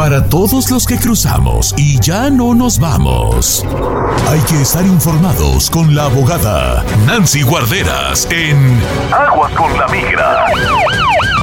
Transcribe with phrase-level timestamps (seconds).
[0.00, 3.66] Para todos los que cruzamos y ya no nos vamos,
[4.30, 8.80] hay que estar informados con la abogada Nancy Guarderas en
[9.12, 10.46] Aguas con la Migra.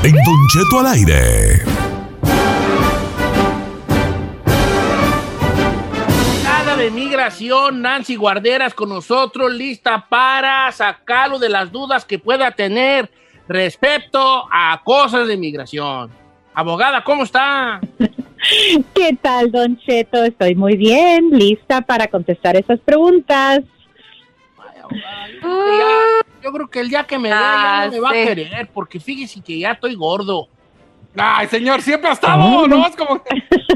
[0.03, 1.61] En Don Cheto al aire.
[6.44, 12.49] Nada de migración, Nancy Guarderas con nosotros, lista para sacarlo de las dudas que pueda
[12.49, 13.11] tener
[13.47, 16.09] respecto a cosas de migración.
[16.55, 17.80] Abogada, ¿cómo está?
[18.93, 20.23] ¿Qué tal, Don Cheto?
[20.23, 23.61] Estoy muy bien, lista para contestar esas preguntas.
[25.41, 28.17] Ya- yo creo que el día que me vea ya Ah, no me va sí.
[28.19, 30.47] a querer, porque fíjese que ya estoy gordo.
[31.19, 32.88] Ay, señor, siempre ha estado, ¿no?
[32.88, 33.30] Es como que...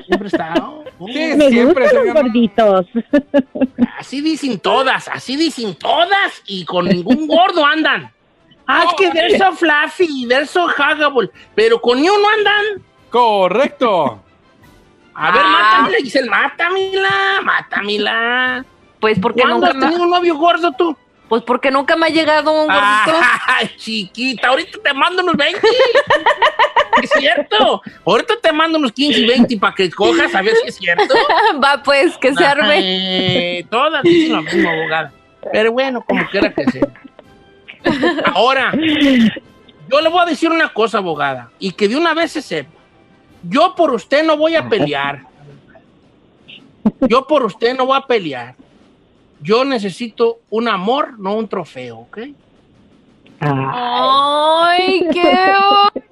[0.06, 0.84] Siempre he estado.
[1.08, 2.14] Sí, Me siempre, gustan los señor.
[2.24, 2.86] gorditos.
[3.98, 8.12] Así dicen todas, así dicen todas y con ningún gordo andan.
[8.68, 12.84] Ah, es que they're so fluffy, they're so huggable, pero con ni uno andan.
[13.10, 14.22] Correcto.
[15.14, 15.50] A ver, Ah.
[15.50, 18.66] mátamela, Giselle, mátamela, mátamela.
[19.00, 20.96] Pues porque ¿Cuándo nunca has tenido un novio gordo tú?
[21.28, 23.18] pues porque nunca me ha llegado un gordito.
[23.48, 25.62] Ay, chiquita, ahorita te mando unos 20.
[27.02, 27.82] es cierto.
[28.06, 31.14] Ahorita te mando unos 15 y 20 para que escojas a ver si es cierto.
[31.64, 32.80] Va pues, que se arme.
[33.60, 35.14] Eh, todas dicen lo mismo, abogada.
[35.54, 36.88] Pero bueno, como quiera que sea.
[38.34, 42.42] Ahora, yo le voy a decir una cosa, abogada, y que de una vez se
[42.42, 42.81] sepa.
[43.44, 45.24] Yo por usted no voy a pelear.
[47.08, 48.56] Yo por usted no voy a pelear.
[49.42, 52.20] Yo necesito un amor, no un trofeo, ¿ok?
[53.40, 55.54] Ay, qué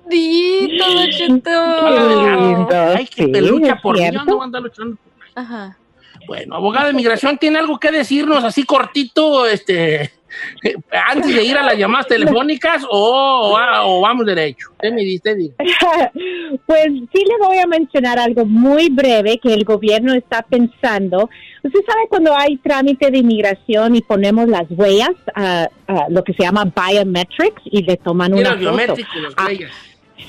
[0.08, 1.90] bonito, Don Cheto.
[1.90, 5.78] lindo, Ay, que te lucha por mí, yo no voy a andar luchando por Ajá.
[6.26, 10.12] Bueno, abogada de migración, ¿tiene algo que decirnos así cortito, este,
[10.92, 13.58] antes de ir a las llamadas telefónicas o,
[14.02, 14.72] vamos derecho?
[14.72, 15.54] Usted me diga.
[16.66, 21.30] Pues sí le voy a mencionar algo muy breve que el gobierno está pensando.
[21.64, 26.34] Usted sabe cuando hay trámite de inmigración y ponemos las huellas, ah, ah, lo que
[26.34, 28.96] se llama biometrics, y le toman una foto.
[29.38, 29.50] Ah.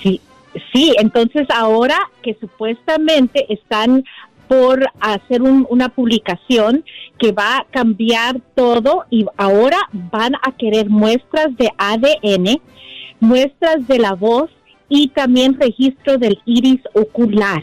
[0.03, 0.21] Sí,
[0.73, 4.05] sí, entonces ahora que supuestamente están
[4.51, 6.85] por hacer un- una publicación
[7.21, 12.61] que va a cambiar todo y ahora van a querer muestras de ADN,
[13.21, 14.51] muestras de la voz
[14.89, 17.63] y también registro del iris ocular.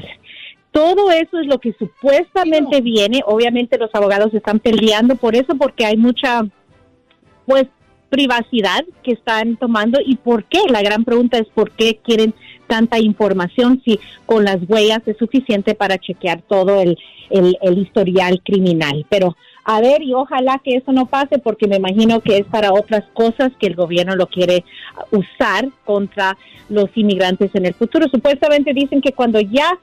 [0.71, 3.21] Todo eso es lo que supuestamente viene.
[3.25, 6.45] Obviamente los abogados están peleando por eso porque hay mucha,
[7.45, 7.65] pues,
[8.09, 10.59] privacidad que están tomando y por qué.
[10.69, 12.33] La gran pregunta es por qué quieren
[12.67, 16.97] tanta información si con las huellas es suficiente para chequear todo el,
[17.29, 19.05] el, el historial criminal.
[19.09, 19.35] Pero
[19.69, 23.03] a ver, y ojalá que eso no pase porque me imagino que es para otras
[23.13, 24.63] cosas que el gobierno lo quiere
[25.11, 26.37] usar contra
[26.69, 28.07] los inmigrantes en el futuro.
[28.09, 29.77] Supuestamente dicen que cuando ya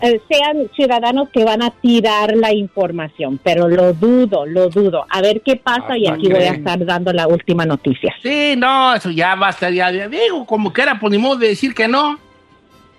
[0.00, 5.06] eh, sean ciudadanos que van a tirar la información, pero lo dudo, lo dudo.
[5.08, 8.14] A ver qué pasa Ah, y aquí voy a estar dando la última noticia.
[8.22, 11.48] Sí, no, eso ya basta, ya, ya digo, como que era, pues ni modo de
[11.48, 12.18] decir que no.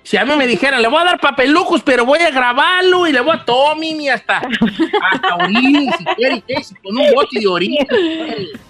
[0.02, 3.12] Si a mí me dijeran, le voy a dar papelucos, pero voy a grabarlo y
[3.12, 6.44] le voy a Tommy y hasta, hasta si quiere,
[6.82, 7.86] con un bote de orina.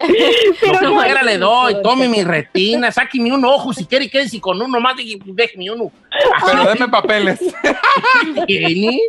[0.60, 4.40] Pero no- quiera le doy, tome mi retina, sáqueme un ojo si quiere, quede si
[4.40, 5.92] con uno más, déjeme uno.
[6.46, 7.38] Pero deme papeles.
[8.46, 9.00] tiene.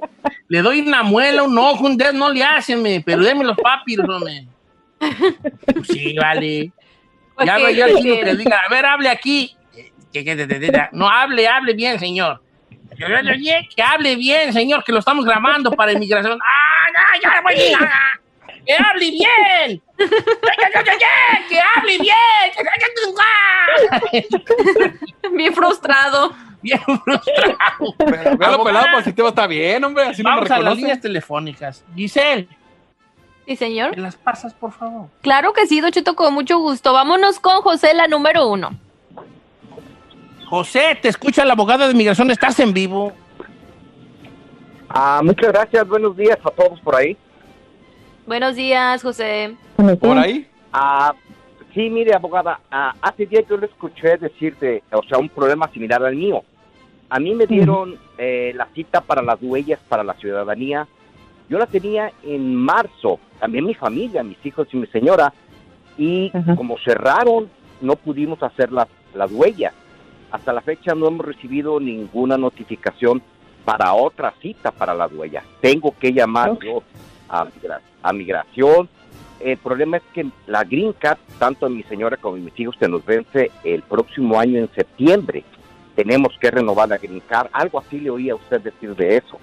[0.47, 4.07] Le doy una muela, un ojo, un dedo, no le hacen, pero déme los papiros,
[4.09, 4.45] hombre.
[4.99, 6.71] Pues Sí, vale.
[7.45, 9.55] Ya yo al chino que diga, a ver, hable aquí.
[10.91, 12.41] No, hable, hable bien, señor.
[13.73, 16.37] Que hable bien, señor, que lo estamos grabando para inmigración.
[16.43, 17.55] ¡Ah, ya, ya, voy!
[18.65, 19.81] ¡Que hable bien!
[21.49, 22.17] ¡Que hable bien!
[25.33, 26.33] Bien frustrado.
[26.61, 27.95] Bien frustrado.
[27.97, 30.03] Véalo Abogada, pelado, pues si te va a estar bien, hombre.
[30.05, 31.83] Así no me Vamos a las líneas telefónicas.
[31.95, 32.47] Giselle,
[33.47, 33.95] Sí, señor.
[33.95, 35.07] ¿me las pasas, por favor?
[35.21, 36.93] Claro que sí, Don Cheto, con mucho gusto.
[36.93, 38.69] Vámonos con José, la número uno.
[40.47, 42.29] José, te escucha la abogada de migración.
[42.29, 43.11] ¿Estás en vivo?
[44.89, 47.17] Ah, muchas gracias, buenos días a todos por ahí.
[48.31, 49.57] Buenos días, José.
[49.75, 50.47] Por ahí.
[50.71, 51.13] Ah,
[51.73, 55.67] sí, mire, abogada, ah, hace días yo le escuché decir de, o sea, un problema
[55.73, 56.41] similar al mío.
[57.09, 60.87] A mí me dieron eh, la cita para las huellas para la ciudadanía.
[61.49, 65.33] Yo la tenía en marzo, también mi familia, mis hijos y mi señora,
[65.97, 67.49] y como cerraron,
[67.81, 69.73] no pudimos hacer las, las huellas.
[70.31, 73.21] Hasta la fecha no hemos recibido ninguna notificación
[73.65, 75.43] para otra cita para las huellas.
[75.59, 76.81] Tengo que llamar yo
[77.31, 78.89] a, migra- a migración.
[79.39, 83.03] El problema es que la Green Card, tanto mi señora como mis hijos, se nos
[83.03, 85.43] vence el próximo año en septiembre.
[85.95, 87.47] Tenemos que renovar la Green Card.
[87.51, 89.39] Algo así le oía usted decir de eso.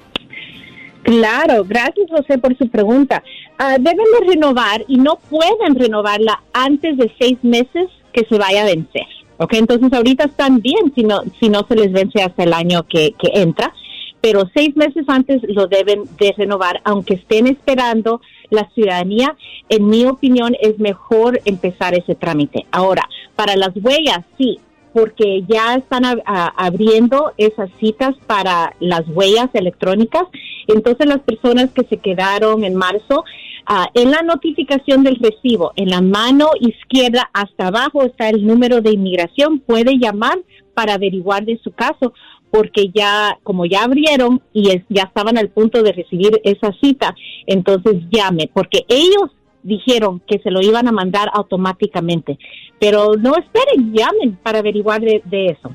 [1.02, 3.22] Claro, gracias José por su pregunta.
[3.58, 8.62] Ah, deben de renovar y no pueden renovarla antes de seis meses que se vaya
[8.62, 9.06] a vencer.
[9.38, 9.54] ¿ok?
[9.54, 13.14] Entonces ahorita están bien si no, si no se les vence hasta el año que,
[13.18, 13.72] que entra,
[14.20, 18.20] pero seis meses antes lo deben de renovar, aunque estén esperando
[18.50, 19.36] la ciudadanía.
[19.68, 22.66] En mi opinión es mejor empezar ese trámite.
[22.72, 24.58] Ahora, para las huellas, sí,
[24.92, 30.24] porque ya están abriendo esas citas para las huellas electrónicas.
[30.66, 33.24] Entonces las personas que se quedaron en marzo,
[33.66, 38.80] ah, en la notificación del recibo, en la mano izquierda hasta abajo está el número
[38.80, 40.38] de inmigración, puede llamar
[40.74, 42.12] para averiguar de su caso,
[42.50, 47.14] porque ya, como ya abrieron y es- ya estaban al punto de recibir esa cita,
[47.46, 49.30] entonces llame, porque ellos
[49.62, 52.38] dijeron que se lo iban a mandar automáticamente.
[52.78, 55.74] Pero no esperen, llamen para averiguar de, de eso.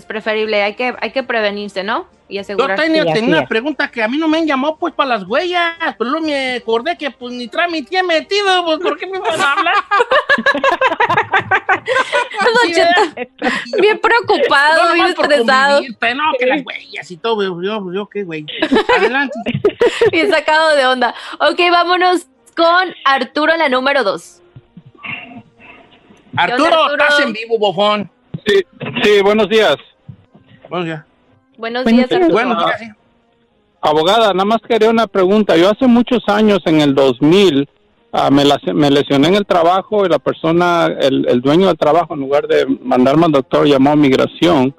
[0.00, 2.06] Pues preferible, hay que, hay que prevenirse, ¿no?
[2.26, 2.84] Y Yo asegurarse.
[2.84, 3.48] tenía, Sí, así tenía una es.
[3.50, 6.54] pregunta que a mí no me han llamado pues para las huellas, pero luego me
[6.54, 9.74] acordé que pues ni trámite he metido, pues ¿por qué me van a hablar?
[13.80, 18.08] Bien preocupado, No, bien estresado, convivir, no, que las huellas y todo, yo, pues, yo
[18.08, 18.46] qué güey.
[18.96, 19.38] Adelante.
[20.12, 21.14] bien sacado de onda.
[21.40, 22.26] Ok, vámonos
[22.56, 24.40] con Arturo, la número dos.
[26.36, 27.02] Arturo, Arturo?
[27.02, 28.10] estás en vivo, bofón.
[28.46, 28.60] Sí,
[29.02, 29.76] sí, buenos días.
[30.68, 31.04] Buenos días.
[31.58, 32.08] Buenos días.
[32.16, 32.32] Arturo.
[32.32, 32.86] Buenos días, sí.
[33.82, 35.56] Abogada, nada más quería una pregunta.
[35.56, 37.68] Yo hace muchos años, en el 2000,
[38.12, 41.78] ah, me, las- me lesioné en el trabajo y la persona, el, el dueño del
[41.78, 44.74] trabajo, en lugar de mandarme al doctor, llamó a migración.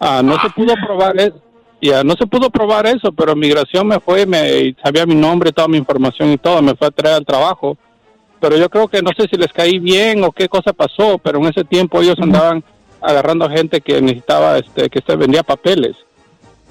[0.00, 1.40] Ah, no se pudo probar eso.
[1.82, 5.66] Ya, no se pudo probar eso, pero migración me fue, me sabía mi nombre, toda
[5.66, 7.78] mi información y todo, me fue a traer al trabajo.
[8.38, 11.38] Pero yo creo que no sé si les caí bien o qué cosa pasó, pero
[11.38, 12.62] en ese tiempo ellos andaban
[13.02, 15.96] agarrando gente que necesitaba, este, que se vendía papeles.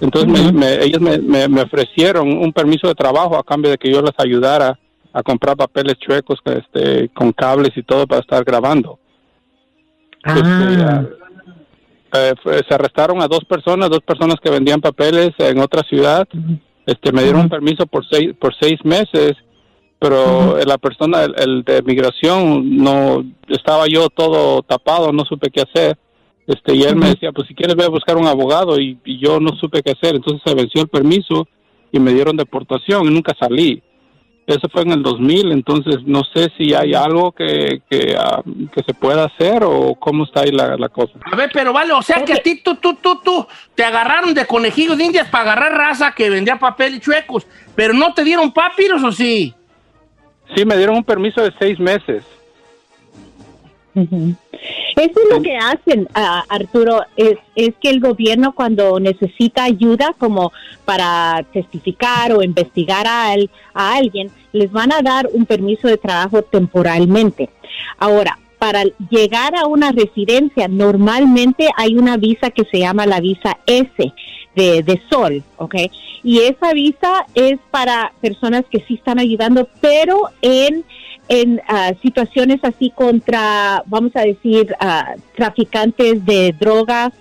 [0.02, 3.78] Entonces me- me- ellos me, me- me ofrecieron un permiso de trabajo a cambio de
[3.78, 4.80] que yo les ayudara
[5.12, 9.00] a comprar papeles chuecos este, con cables y todo para estar grabando.
[10.24, 11.06] Este, Ah.
[12.14, 16.28] eh, fue- se arrestaron a dos personas, dos personas que vendían papeles en otra ciudad.
[16.86, 19.34] Este, me dieron un permiso por seis, por seis meses,
[20.00, 25.62] pero la persona, el, el de migración, no estaba yo todo tapado, no supe qué
[25.62, 25.98] hacer.
[26.50, 29.20] Este, y él me decía, pues si quieres ve a buscar un abogado y, y
[29.20, 30.16] yo no supe qué hacer.
[30.16, 31.48] Entonces se venció el permiso
[31.92, 33.84] y me dieron deportación y nunca salí.
[34.48, 38.42] Eso fue en el 2000, entonces no sé si hay algo que, que, ah,
[38.74, 41.14] que se pueda hacer o cómo está ahí la, la cosa.
[41.24, 44.34] A ver, pero vale, o sea que a ti, tú, tú, tú, tú, te agarraron
[44.34, 48.24] de conejillo de indias para agarrar raza que vendía papel y chuecos, pero no te
[48.24, 49.54] dieron papiros o sí?
[50.56, 52.24] Sí, me dieron un permiso de seis meses.
[53.94, 54.36] Ujú.
[55.00, 60.52] Eso es lo que hacen, Arturo, es, es que el gobierno cuando necesita ayuda como
[60.86, 65.98] para testificar o investigar a, al- a alguien, les van a dar un permiso de
[65.98, 67.50] trabajo temporalmente.
[67.98, 73.58] Ahora, para llegar a una residencia, normalmente hay una visa que se llama la visa
[73.66, 74.14] S
[74.56, 75.76] de, de Sol, ¿ok?
[76.24, 80.84] Y esa visa es para personas que sí están ayudando, pero en
[81.30, 87.12] en ah, situaciones así contra, vamos a decir, ah, traficantes de drogas,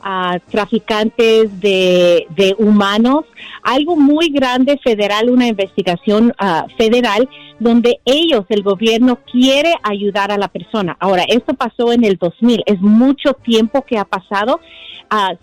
[0.00, 3.24] ah, traficantes de, de humanos,
[3.64, 6.32] algo muy grande federal, una investigación
[6.78, 10.96] federal donde ellos, el gobierno, quiere ayudar a la persona.
[11.00, 14.60] Ahora, esto pasó en el 2000, es mucho tiempo que ha pasado.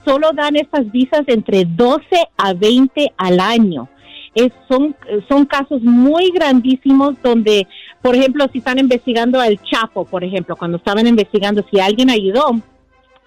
[0.05, 2.03] Solo dan estas visas entre 12
[2.37, 3.89] a 20 al año.
[4.35, 4.95] es, son,
[5.27, 7.67] son casos muy grandísimos donde,
[8.03, 12.61] por ejemplo, si están investigando al Chapo, por ejemplo, cuando estaban investigando si alguien ayudó,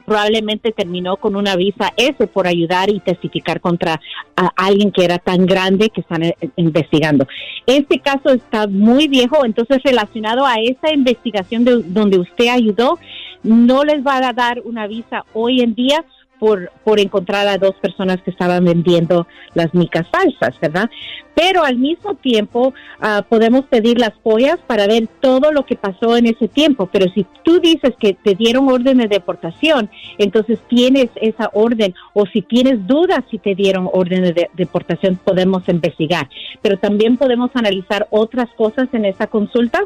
[0.04, 3.98] probablemente terminó con una visa S por ayudar y testificar contra
[4.36, 7.26] a alguien que era tan grande que están eh, investigando.
[7.64, 12.98] Este caso está muy viejo, entonces relacionado a esa investigación de donde usted ayudó,
[13.42, 16.04] no les va a dar una visa hoy en día
[16.38, 20.90] por, por encontrar a dos personas que estaban vendiendo las micas falsas, ¿verdad?
[21.34, 26.16] Pero al mismo tiempo ah, podemos pedir las pollas para ver todo lo que pasó
[26.16, 26.88] en ese tiempo.
[26.90, 32.24] Pero si tú dices que te dieron orden de deportación, entonces tienes esa orden o
[32.26, 36.28] si tienes dudas si te dieron orden de deportación, podemos investigar.
[36.62, 39.80] Pero también podemos analizar otras cosas en esa consulta.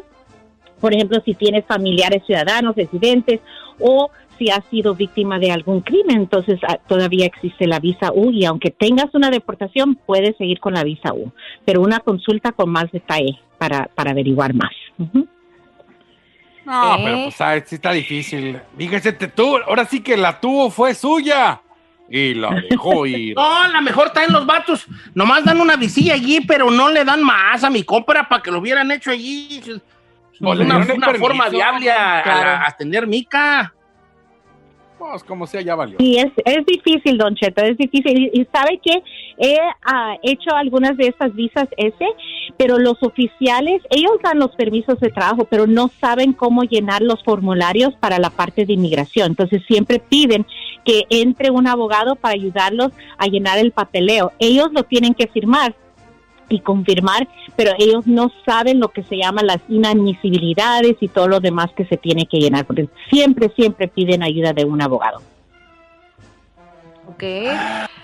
[0.81, 3.41] Por ejemplo, si tienes familiares ciudadanos, residentes
[3.79, 4.11] o
[4.41, 8.47] si has sido víctima de algún crimen, entonces ah, todavía existe la visa U y
[8.47, 11.31] aunque tengas una deportación, puedes seguir con la visa U,
[11.67, 14.73] pero una consulta con más detalle para, para averiguar más.
[16.65, 17.65] No, pero pues ¿sabes?
[17.67, 18.59] sí está difícil.
[18.79, 21.61] Fíjese, tú, ahora sí que la tuvo fue suya.
[22.09, 23.37] Y la dejó ir.
[23.37, 24.87] no, la mejor está en los vatos.
[25.15, 28.51] Nomás dan una visilla allí, pero no le dan más a mi compra para que
[28.51, 29.61] lo hubieran hecho allí.
[30.41, 33.75] No, una, una forma viable a, a tener mica.
[35.01, 35.97] Pues como sea, ya valió.
[35.99, 38.31] Sí, es, es difícil, Don Cheto, es difícil.
[38.35, 39.03] Y, sabe que
[39.39, 41.97] he ah, hecho algunas de estas visas S,
[42.59, 47.25] pero los oficiales, ellos dan los permisos de trabajo, pero no saben cómo llenar los
[47.25, 49.29] formularios para la parte de inmigración.
[49.29, 50.45] Entonces siempre piden
[50.85, 54.33] que entre un abogado para ayudarlos a llenar el papeleo.
[54.39, 55.75] Ellos lo tienen que firmar
[56.51, 57.27] y confirmar,
[57.57, 61.87] pero ellos no saben lo que se llama las inadmisibilidades y todo lo demás que
[61.87, 65.23] se tiene que llenar, porque siempre, siempre piden ayuda de un abogado.
[67.07, 67.25] Ok.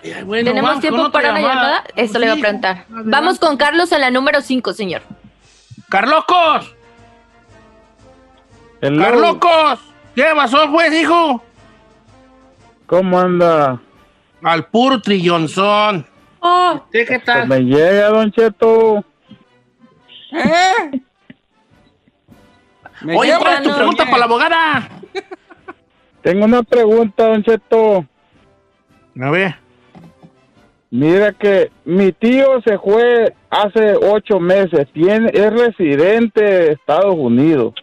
[0.02, 1.84] ¿Tenemos tiempo para una llamada?
[1.94, 2.84] Eso le voy a preguntar.
[2.88, 5.02] Vamos con Carlos en la número 5, señor.
[5.88, 6.74] ¡Carlocos!
[8.80, 9.80] ¡Carlocos!
[10.14, 11.42] ¿Qué pasó, juez, hijo?
[12.86, 13.80] ¿Cómo anda?
[14.42, 16.06] Al puro trillonzón.
[16.48, 16.82] Oh.
[16.92, 17.48] qué tal?
[17.48, 19.04] me llega, Don Cheto.
[20.32, 21.00] ¿Eh?
[23.16, 24.88] Oye, ¿cuál es tu pregunta para la abogada?
[26.22, 28.06] Tengo una pregunta, Don Cheto.
[29.20, 29.56] A ver.
[30.90, 37.74] Mira que mi tío se fue hace ocho meses, tiene, es residente de Estados Unidos.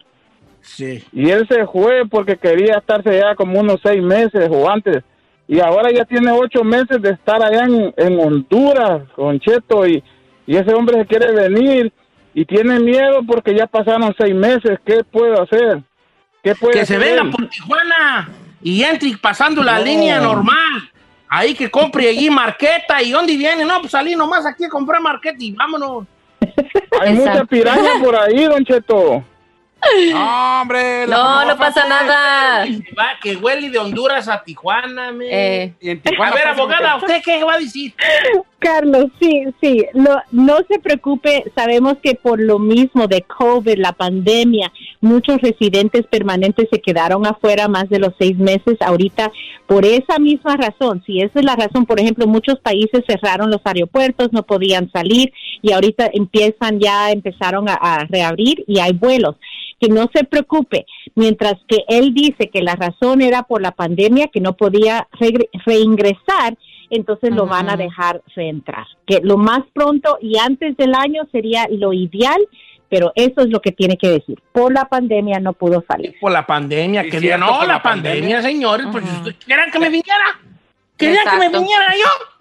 [0.62, 1.04] Sí.
[1.12, 5.04] Y él se fue porque quería estarse ya como unos seis meses o antes
[5.48, 10.04] y ahora ya tiene ocho meses de estar allá en, Honduras, con Cheto, y,
[10.46, 11.92] y, ese hombre se quiere venir
[12.34, 14.80] y tiene miedo porque ya pasaron seis meses.
[14.86, 15.84] ¿Qué puedo hacer?
[16.44, 18.30] ¿Qué puede que se venga por Tijuana
[18.64, 20.90] y entre pasando la línea normal.
[21.28, 23.02] Ahí que compre allí marqueta.
[23.02, 23.66] ¿Y dónde viene?
[23.66, 26.06] No, pues salí nomás aquí a comprar marqueta y vámonos.
[27.02, 29.24] Hay mucha piraña por ahí, don Cheto.
[30.12, 31.08] No, hombre.
[31.08, 32.66] No, no pasa nada.
[33.22, 35.28] Que, huele de Honduras a Tijuana, me.
[35.30, 35.74] Eh.
[35.82, 37.94] a ver, abogada, ¿usted qué va a decir?
[38.60, 39.86] Carlos, sí, sí.
[39.94, 41.52] No, no se preocupe.
[41.56, 44.72] Sabemos que por lo mismo de COVID, la pandemia,
[45.02, 48.82] muchos residentes permanentes se quedaron afuera más de los seis meses.
[48.82, 49.32] Ahorita,
[49.68, 53.62] por esa misma razón, si esa es la razón, por ejemplo, muchos países cerraron los
[53.66, 59.36] aeropuertos, no podían salir y ahorita empiezan ya, empezaron a reabrir y hay vuelos
[59.84, 60.86] que no se preocupe,
[61.16, 65.10] mientras que él dice que la razón era por la pandemia, que no podía
[65.66, 66.58] reingresar,
[66.90, 68.86] entonces lo van a dejar reentrar.
[69.06, 72.40] Que lo más pronto y antes del año sería lo ideal,
[72.88, 74.42] pero eso es lo que tiene que decir.
[74.54, 76.16] Por la pandemia no pudo salir.
[76.22, 79.04] Por la pandemia, quería, no, la, pandemia, señores, pues
[79.46, 80.40] querían que me viniera,
[80.96, 82.33] querían que me viniera yo.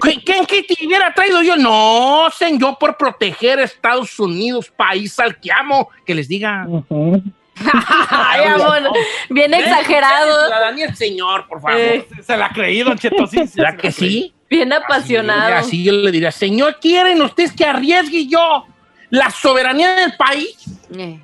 [0.00, 1.56] ¿Quién que te hubiera traído yo?
[1.56, 6.66] No, señor, por proteger a Estados Unidos, país al que amo, que les diga.
[8.10, 8.82] Ay, amor,
[9.28, 10.48] bien exagerado.
[10.48, 11.78] Daniel, señor, por favor.
[11.78, 13.46] Eh, se la ha creído, Cheto, sí.
[13.46, 14.32] ¿Será que sí?
[14.48, 15.54] Bien apasionado.
[15.56, 18.66] Así, yo le diría, señor, ¿quieren ustedes que arriesgue yo
[19.10, 20.56] la soberanía del país?
[20.96, 21.20] Eh.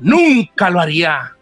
[0.00, 1.34] Nunca lo haría,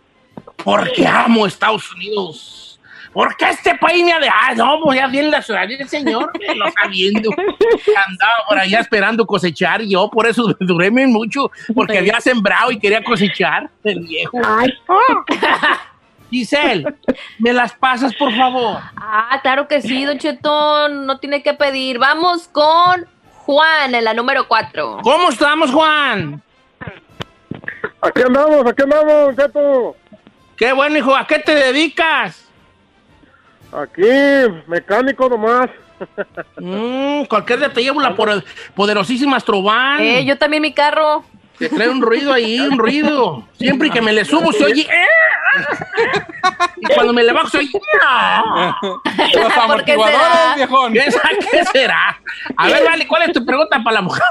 [0.62, 2.75] porque amo Estados Unidos.
[3.16, 6.70] Porque este país me ha dejado, no, voy a bien la soberanía del señor, lo
[6.82, 7.30] sabiendo.
[7.30, 12.78] Andaba por allá esperando cosechar y yo por eso duré mucho, porque había sembrado y
[12.78, 14.38] quería cosechar el viejo.
[14.44, 14.70] Ay.
[16.30, 16.84] Giselle,
[17.38, 18.82] ¿me las pasas, por favor?
[18.96, 21.98] Ah, claro que sí, Don Chetón, no tiene que pedir.
[21.98, 24.98] Vamos con Juan en la número 4.
[25.02, 26.42] ¿Cómo estamos, Juan?
[28.02, 29.96] Aquí andamos, aquí andamos, Cheto.
[30.54, 32.45] Qué bueno, hijo, ¿a qué te dedicas?
[33.72, 34.02] Aquí,
[34.66, 35.70] mecánico nomás.
[36.58, 38.14] Mm, cualquier día te llevo la
[38.74, 40.00] poderosísima Astrovan.
[40.00, 41.24] Eh, yo también mi carro.
[41.58, 43.44] Te trae un ruido ahí, un ruido.
[43.56, 44.82] Siempre que me le subo se oye.
[44.82, 46.16] ¡eh!
[46.76, 47.70] Y cuando me le bajo se oye.
[49.34, 50.92] Los amortiguadores, viejón.
[50.92, 52.20] ¿Qué será?
[52.56, 54.22] A ver, vale, ¿cuál es tu pregunta para la mujer?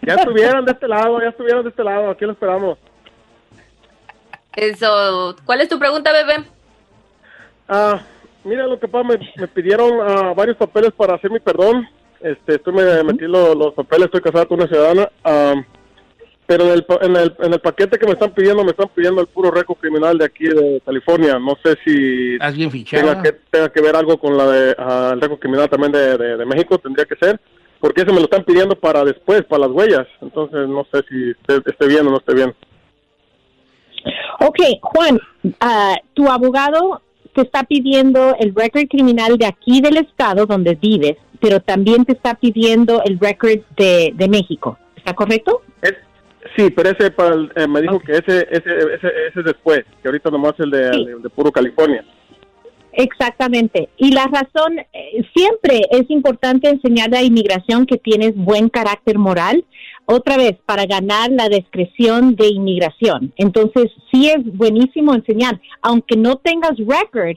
[0.00, 2.10] Ya estuvieron de este lado, ya estuvieron de este lado.
[2.10, 2.78] Aquí lo esperamos.
[4.54, 5.36] Eso.
[5.44, 6.44] ¿Cuál es tu pregunta, bebé?
[7.68, 8.00] Ah,
[8.44, 11.88] mira, lo que pasa, me, me pidieron ah, varios papeles para hacer mi perdón.
[12.20, 15.08] Este, estoy me metí los, papeles, estoy casada con una ciudadana.
[15.24, 15.54] Ah,
[16.46, 19.20] pero en el, en, el, en el paquete que me están pidiendo, me están pidiendo
[19.20, 21.38] el puro récord criminal de aquí de California.
[21.38, 22.38] No sé si
[22.90, 26.18] tenga que, tenga que ver algo con la de, uh, el récord criminal también de,
[26.18, 27.40] de, México, tendría que ser,
[27.80, 30.06] porque ese me lo están pidiendo para después, para las huellas.
[30.20, 32.54] Entonces no sé si esté, bien o no esté bien.
[34.40, 37.00] Ok, Juan, uh, tu abogado
[37.34, 42.12] te está pidiendo el récord criminal de aquí del estado donde vives, pero también te
[42.12, 44.78] está pidiendo el récord de, de México.
[44.96, 45.62] ¿Está correcto?
[45.80, 45.94] Es,
[46.56, 50.30] Sí, pero ese para eh, me dijo que ese, ese, ese, ese, después, que ahorita
[50.30, 52.04] nomás el de, de, puro California.
[52.92, 53.88] Exactamente.
[53.96, 59.64] Y la razón, eh, siempre es importante enseñar a inmigración que tienes buen carácter moral,
[60.04, 63.32] otra vez, para ganar la discreción de inmigración.
[63.36, 67.36] Entonces, sí es buenísimo enseñar, aunque no tengas record,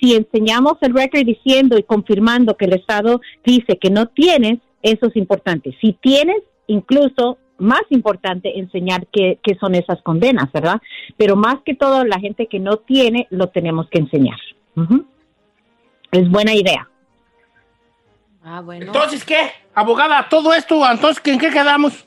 [0.00, 5.06] si enseñamos el record diciendo y confirmando que el Estado dice que no tienes, eso
[5.06, 5.76] es importante.
[5.80, 10.80] Si tienes, incluso más importante enseñar qué, son esas condenas, ¿verdad?
[11.16, 14.38] Pero más que todo, la gente que no tiene, lo tenemos que enseñar.
[16.10, 16.88] Es buena idea.
[18.44, 18.86] Ah, bueno.
[18.86, 19.50] Entonces, ¿qué?
[19.74, 22.06] Abogada, todo esto, entonces, ¿en qué quedamos?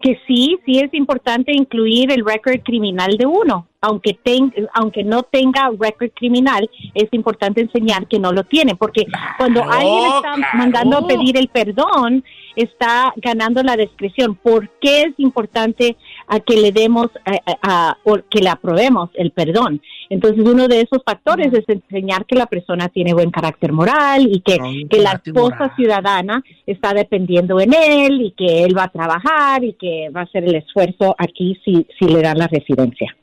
[0.00, 3.68] Que sí, sí es importante incluir el récord criminal de uno.
[3.80, 8.74] Aunque, ten, aunque no tenga récord criminal, es importante enseñar que no lo tiene.
[8.74, 9.06] Porque
[9.38, 12.24] cuando alguien está mandando a pedir el perdón,
[12.56, 14.34] está ganando la descripción.
[14.34, 17.08] ¿Por qué es importante a que le demos,
[17.62, 19.80] a, o que le aprobemos el perdón?
[20.10, 24.40] Entonces, uno de esos factores es enseñar que la persona tiene buen carácter moral y
[24.40, 24.58] que,
[24.90, 29.74] que la esposa ciudadana está dependiendo en él y que él va a trabajar y
[29.74, 33.16] que va a hacer el esfuerzo aquí si, si le dan la residencia.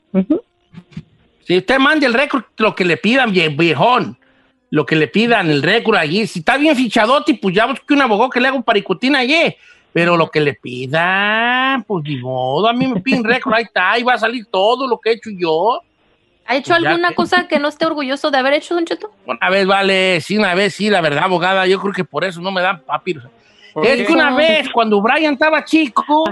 [1.42, 4.16] Si usted manda el récord, lo que le pidan, viejón
[4.70, 6.26] lo que le pidan, el récord allí.
[6.26, 9.54] Si está bien fichadote, pues ya busque un abogado que le haga un paricutín allí.
[9.92, 13.92] Pero lo que le pidan, pues ni modo, a mí me piden récord, ahí está,
[13.92, 15.80] ahí va a salir todo lo que he hecho yo.
[16.46, 19.12] ¿Ha hecho pues alguna cosa que no esté orgulloso de haber hecho, Don Cheto?
[19.26, 22.40] Una vez, vale, sí, una vez, sí, la verdad, abogada, yo creo que por eso
[22.40, 23.24] no me dan papiros.
[23.84, 26.24] Es que una vez, cuando Brian estaba chico,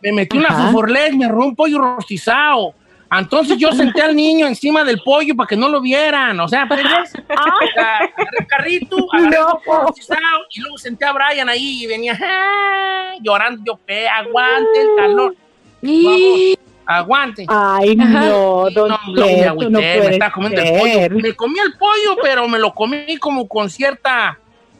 [0.00, 2.74] me metí una fuforlet, me robó un pollo rostizado.
[3.10, 6.38] Entonces yo senté al niño encima del pollo para que no lo vieran.
[6.40, 10.18] O sea, pues, agarré el carrito, agarré el
[10.50, 12.18] y luego senté a Brian ahí y venía
[13.20, 13.62] llorando.
[13.64, 15.36] Yo, pe, aguante el calor.
[16.86, 17.46] aguante.
[17.48, 21.20] Ay, no, don no, me, no me estaba comiendo el pollo.
[21.22, 24.38] Me comí el pollo, pero me lo comí como con cierta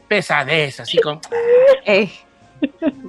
[0.08, 1.20] pesadez, así como...
[1.84, 2.10] Eh.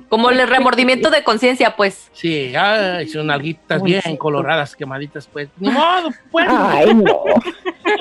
[0.09, 2.09] Como el remordimiento de conciencia, pues.
[2.13, 5.49] Sí, ay, son alguitas bien coloradas, quemaditas, pues.
[5.57, 6.47] Ni modo, pues.
[6.49, 7.23] Ay, no.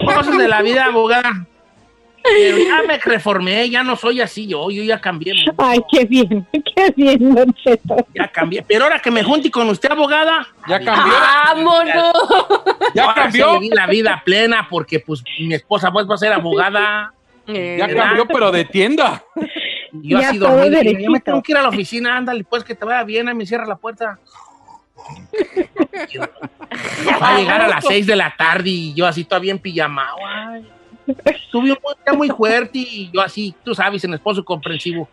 [0.05, 1.47] Cosas de la vida, abogada.
[2.29, 5.33] Pero ya me reformé, ya no soy así yo, yo ya cambié.
[5.57, 7.55] Ay, qué bien, qué bien, Don
[8.15, 11.15] Ya cambié, pero ahora que me junte con usted, abogada, ya cambió.
[11.15, 12.13] ¡Vámonos!
[12.95, 13.61] Ya cambió.
[13.73, 17.13] la vida plena porque, pues, mi esposa pues, va a ser abogada.
[17.47, 19.23] Ya cambió, pero de tienda.
[19.93, 22.85] Yo así dormido, yo me tengo que ir a la oficina, ándale, pues que te
[22.85, 24.19] vaya bien, ahí me cierra la puerta.
[27.23, 30.09] Va a llegar a las 6 de la tarde y yo así todavía en pijama.
[31.51, 35.09] Subió un día muy fuerte y yo así, tú sabes, en esposo comprensivo.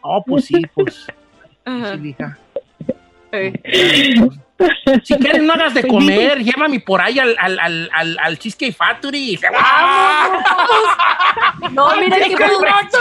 [0.00, 1.06] Oh, pues sí, pues.
[1.64, 2.38] Sí, hija.
[5.02, 9.38] Si quieres, no hagas de comer, llévame por ahí al, al, al, al, Cheesecake Factory.
[11.72, 12.98] No, mira qué prudente.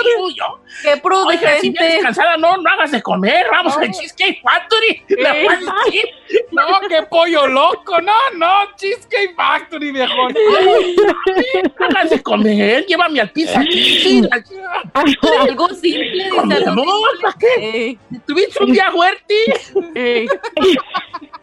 [0.81, 1.59] Qué prudente.
[1.61, 3.45] si vienes cansada, no, no hagas de comer.
[3.51, 5.03] Vamos al Cheesecake Factory.
[6.51, 8.01] No, qué pollo loco.
[8.01, 10.27] No, no, Cheesecake Factory, viejo.
[11.79, 12.85] No hagas de comer.
[12.85, 13.63] Llévame al pizza.
[14.93, 16.29] Algo simple.
[16.29, 16.83] No,
[17.21, 17.97] ¿para qué?
[18.25, 19.35] ¿Tuviste un día fuerte?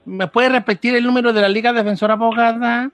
[0.05, 2.91] ¿Me puede repetir el número de la Liga Defensora Abogada?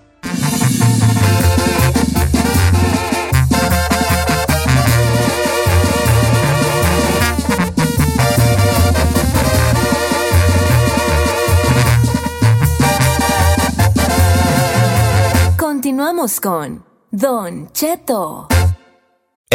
[15.57, 18.47] Continuamos con Don Cheto.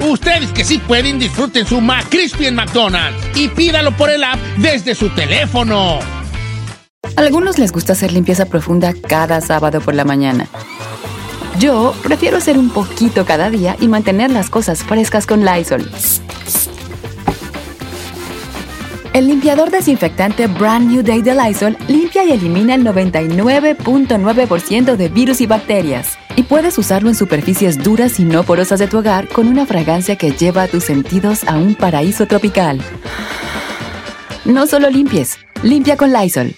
[0.00, 4.94] Ustedes que sí pueden, disfruten su McCrispy en McDonald's y pídalo por el app desde
[4.94, 5.98] su teléfono.
[7.16, 10.48] Algunos les gusta hacer limpieza profunda cada sábado por la mañana.
[11.58, 15.90] Yo prefiero hacer un poquito cada día y mantener las cosas frescas con Lysol.
[19.12, 25.40] El limpiador desinfectante Brand New Day de Lysol limpia y elimina el 99.9% de virus
[25.40, 26.19] y bacterias.
[26.36, 30.16] Y puedes usarlo en superficies duras y no porosas de tu hogar con una fragancia
[30.16, 32.80] que lleva a tus sentidos a un paraíso tropical.
[34.44, 36.54] No solo limpies, limpia con Lysol.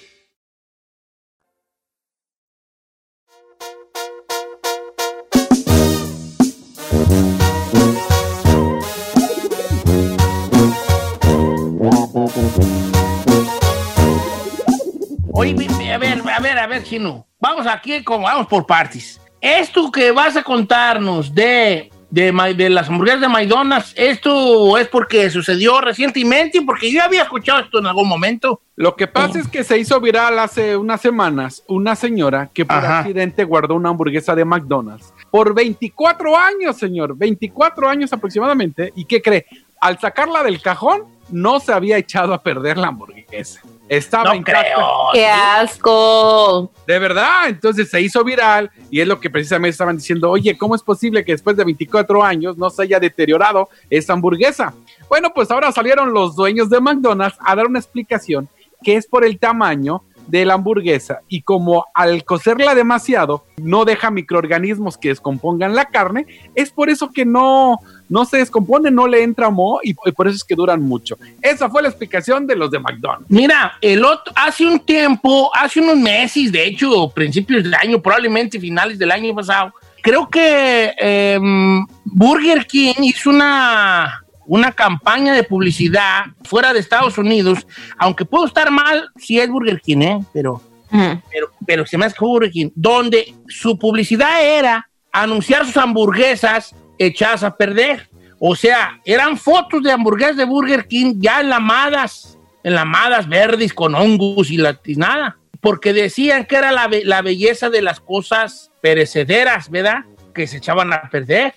[15.35, 17.27] Oye, a ver, a ver, a ver, Chino.
[17.41, 19.22] Vamos aquí, como vamos por partes.
[19.43, 25.29] Esto que vas a contarnos de, de, de las hamburguesas de McDonald's, ¿esto es porque
[25.31, 26.63] sucedió recientemente?
[26.63, 28.61] Porque yo había escuchado esto en algún momento.
[28.77, 32.77] Lo que pasa es que se hizo viral hace unas semanas una señora que por
[32.77, 33.01] Ajá.
[33.01, 38.93] accidente guardó una hamburguesa de McDonald's por 24 años, señor, 24 años aproximadamente.
[38.95, 39.47] ¿Y qué cree?
[39.81, 43.61] Al sacarla del cajón, no se había echado a perder la hamburguesa.
[43.88, 44.62] Estaba No intacta.
[44.62, 44.87] creo.
[45.12, 46.71] ¡Qué asco!
[46.87, 50.75] De verdad, entonces se hizo viral y es lo que precisamente estaban diciendo, oye, ¿cómo
[50.75, 54.75] es posible que después de 24 años no se haya deteriorado esta hamburguesa?
[55.09, 58.49] Bueno, pues ahora salieron los dueños de McDonald's a dar una explicación
[58.83, 64.11] que es por el tamaño de la hamburguesa y como al cocerla demasiado no deja
[64.11, 67.79] microorganismos que descompongan la carne, es por eso que no,
[68.12, 71.16] no se descompone, no le entra moho y, y por eso es que duran mucho.
[71.40, 73.25] Esa fue la explicación de los de McDonald's.
[73.31, 78.61] Mira, el otro, hace un tiempo, hace unos meses, de hecho, principios del año, probablemente
[78.61, 79.72] finales del año pasado,
[80.03, 87.66] creo que em, Burger King hizo una, una campaña de publicidad fuera de Estados Unidos,
[87.96, 90.18] aunque puedo estar mal si es Burger King, ¿eh?
[90.35, 96.75] Pero, pero, pero se me hace Burger King, donde su publicidad era anunciar sus hamburguesas
[97.07, 98.09] echadas a perder.
[98.38, 104.51] O sea, eran fotos de hamburguesas de Burger King ya enlamadas, enlamadas verdes con hongos
[104.51, 105.37] y, la, y nada.
[105.61, 110.05] Porque decían que era la, be- la belleza de las cosas perecederas, ¿verdad?
[110.35, 111.55] Que se echaban a perder.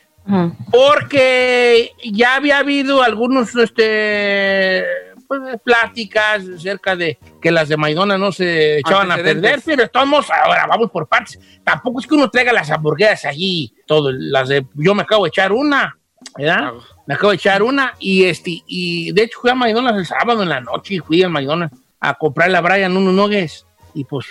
[0.71, 4.84] Porque ya había habido algunos este,
[5.27, 10.27] pues, pláticas acerca de que las de Maidona no se echaban a perder, pero estamos,
[10.31, 11.39] ahora vamos por partes.
[11.63, 15.29] Tampoco es que uno traiga las hamburguesas allí, todo, las de, yo me acabo de
[15.29, 15.97] echar una,
[16.38, 16.73] ¿verdad?
[17.07, 20.43] Me acabo de echar una y este, y de hecho fui a McDonald's el sábado
[20.43, 24.25] en la noche y fui al McDonald's a comprarle a Brian unos nuggets y pues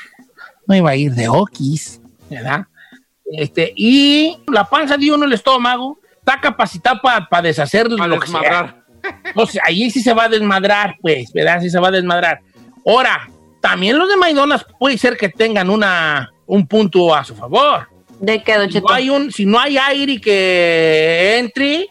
[0.67, 2.67] no iba a ir de okis, ¿verdad?
[3.25, 8.84] Este, y la panza de uno, el estómago, está capacitado para deshacer lo que sea.
[9.25, 11.61] Entonces, ahí sí se va a desmadrar, pues, ¿verdad?
[11.61, 12.41] Sí se va a desmadrar.
[12.87, 13.29] Ahora,
[13.61, 17.89] también los de McDonald's puede ser que tengan una, un punto a su favor.
[18.21, 21.87] ¿De qué, Don Si no, hay un, si no hay aire que entre,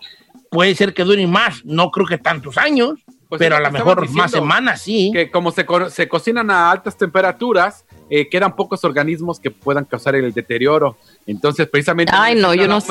[0.49, 1.63] puede ser que dure más.
[1.65, 2.93] No creo que tantos años,
[3.27, 5.11] Pues pero a lo mejor más semanas, sí.
[5.13, 9.85] Que como se, co- se cocinan a altas temperaturas, eh, quedan pocos organismos que puedan
[9.85, 10.97] causar el deterioro.
[11.25, 12.87] Entonces, precisamente, Ay, no, yo la no sé.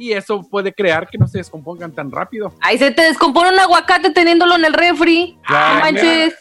[0.00, 2.54] Y eso puede crear que no se descompongan tan rápido.
[2.60, 5.36] Ahí se te descompone un aguacate teniéndolo en el refri.
[5.48, 6.34] No manches.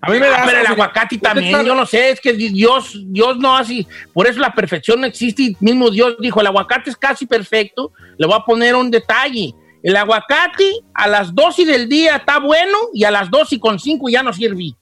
[0.00, 2.98] A mí me da pero el aguacate también, sabe- yo no sé, es que Dios,
[3.06, 6.88] Dios no hace, por eso la perfección no existe, y mismo Dios dijo, el aguacate
[6.90, 11.88] es casi perfecto, le voy a poner un detalle, el aguacate a las 12 del
[11.88, 14.72] día está bueno y a las 12 con 5 ya no sirve.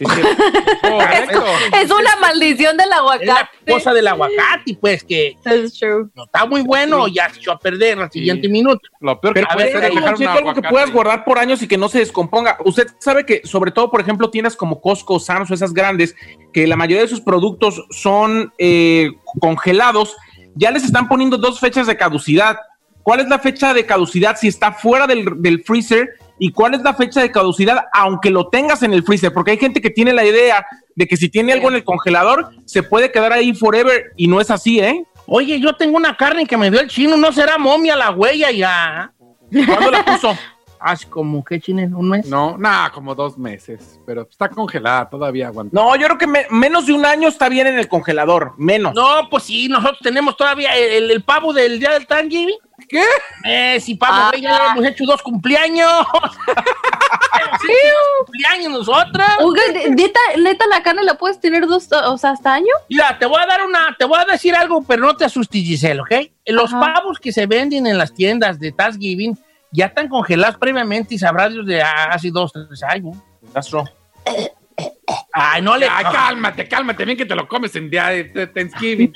[0.00, 0.22] Sí, sí.
[0.82, 1.44] Correcto.
[1.78, 3.70] Es una maldición del Es la aguacate.
[3.70, 6.06] cosa del aguacate, pues que true.
[6.14, 8.80] no está muy bueno, ya se echó a perder al siguiente minuto.
[9.00, 10.68] Lo peor que Pero A puede ver, ser es dejar un algo que aguacate.
[10.70, 12.56] puedas guardar por años y que no se descomponga.
[12.64, 16.16] Usted sabe que, sobre todo, por ejemplo, tiendas como Costco, Sam's o esas grandes,
[16.54, 20.16] que la mayoría de sus productos son eh, congelados,
[20.54, 22.56] ya les están poniendo dos fechas de caducidad.
[23.02, 26.08] ¿Cuál es la fecha de caducidad si está fuera del, del freezer?
[26.42, 29.30] ¿Y cuál es la fecha de caducidad aunque lo tengas en el freezer?
[29.32, 32.48] Porque hay gente que tiene la idea de que si tiene algo en el congelador,
[32.64, 35.04] se puede quedar ahí forever y no es así, ¿eh?
[35.26, 38.50] Oye, yo tengo una carne que me dio el chino, ¿no será momia la huella
[38.50, 39.12] ya?
[39.66, 40.34] ¿Cuándo la puso?
[40.82, 41.82] Hace como, ¿qué chino?
[41.98, 42.26] ¿Un mes?
[42.26, 45.72] No, nada, como dos meses, pero está congelada, todavía aguanta.
[45.78, 48.94] No, yo creo que me- menos de un año está bien en el congelador, menos.
[48.94, 52.56] No, pues sí, nosotros tenemos todavía el, el pavo del día del Thanksgiving.
[52.88, 53.04] ¿Qué?
[53.44, 54.32] Eh, sí, pavo, Ah.
[54.40, 55.86] ya hemos hecho dos cumpleaños.
[57.60, 59.26] dos cumpleaños nosotros.
[59.40, 62.72] Oiga, neta, neta, la carne la puedes tener dos, o sea, hasta año.
[62.88, 65.62] Mira, te voy a dar una, te voy a decir algo, pero no te asustes,
[65.62, 66.12] Giselle, ¿ok?
[66.46, 66.94] Los Ajá.
[66.94, 69.38] pavos que se venden en las tiendas de Thanksgiving
[69.72, 73.16] ya están congelados previamente y sabrá Dios de hace dos, tres años.
[75.32, 75.86] Ay, no le...
[75.88, 79.12] Ay, cálmate, cálmate, bien que te lo comes en día de, Thanksgiving.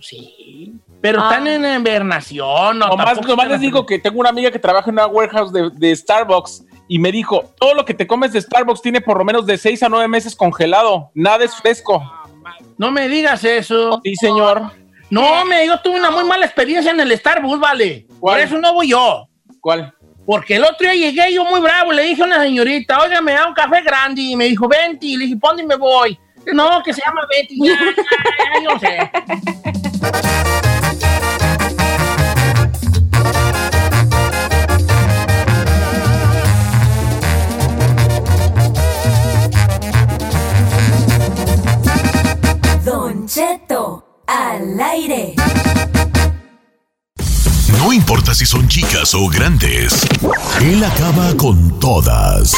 [0.00, 1.30] Sí, pero Ah.
[1.30, 2.78] están en invernación.
[2.78, 5.70] No, Nomás, nomás les digo que tengo una amiga que trabaja en una warehouse de,
[5.72, 9.24] de Starbucks y me dijo, todo lo que te comes de Starbucks tiene por lo
[9.24, 12.02] menos de 6 a 9 meses congelado, nada es fresco.
[12.76, 14.00] No me digas eso.
[14.04, 14.62] Sí, señor.
[15.10, 18.06] No, me, yo tuve una muy mala experiencia en el Starbucks, vale.
[18.20, 18.36] ¿Cuál?
[18.36, 19.28] Por eso no voy yo.
[19.64, 19.94] ¿Cuál?
[20.26, 23.32] Porque el otro día llegué yo muy bravo, le dije a una señorita, oiga, me
[23.32, 26.18] da un café grande, y me dijo, vente, y le dije, ¿pa' dónde me voy?
[26.52, 27.94] No, que se llama Betty, ya, ya,
[28.52, 29.10] ya, yo sé.
[42.84, 45.34] Don Cheto, al aire.
[47.72, 50.06] No importa si son chicas o grandes,
[50.60, 52.54] él acaba con todas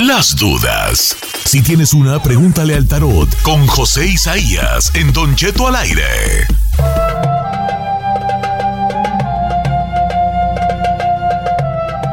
[0.00, 1.16] las dudas.
[1.44, 6.46] Si tienes una, pregúntale al tarot con José Isaías en Don Cheto al aire.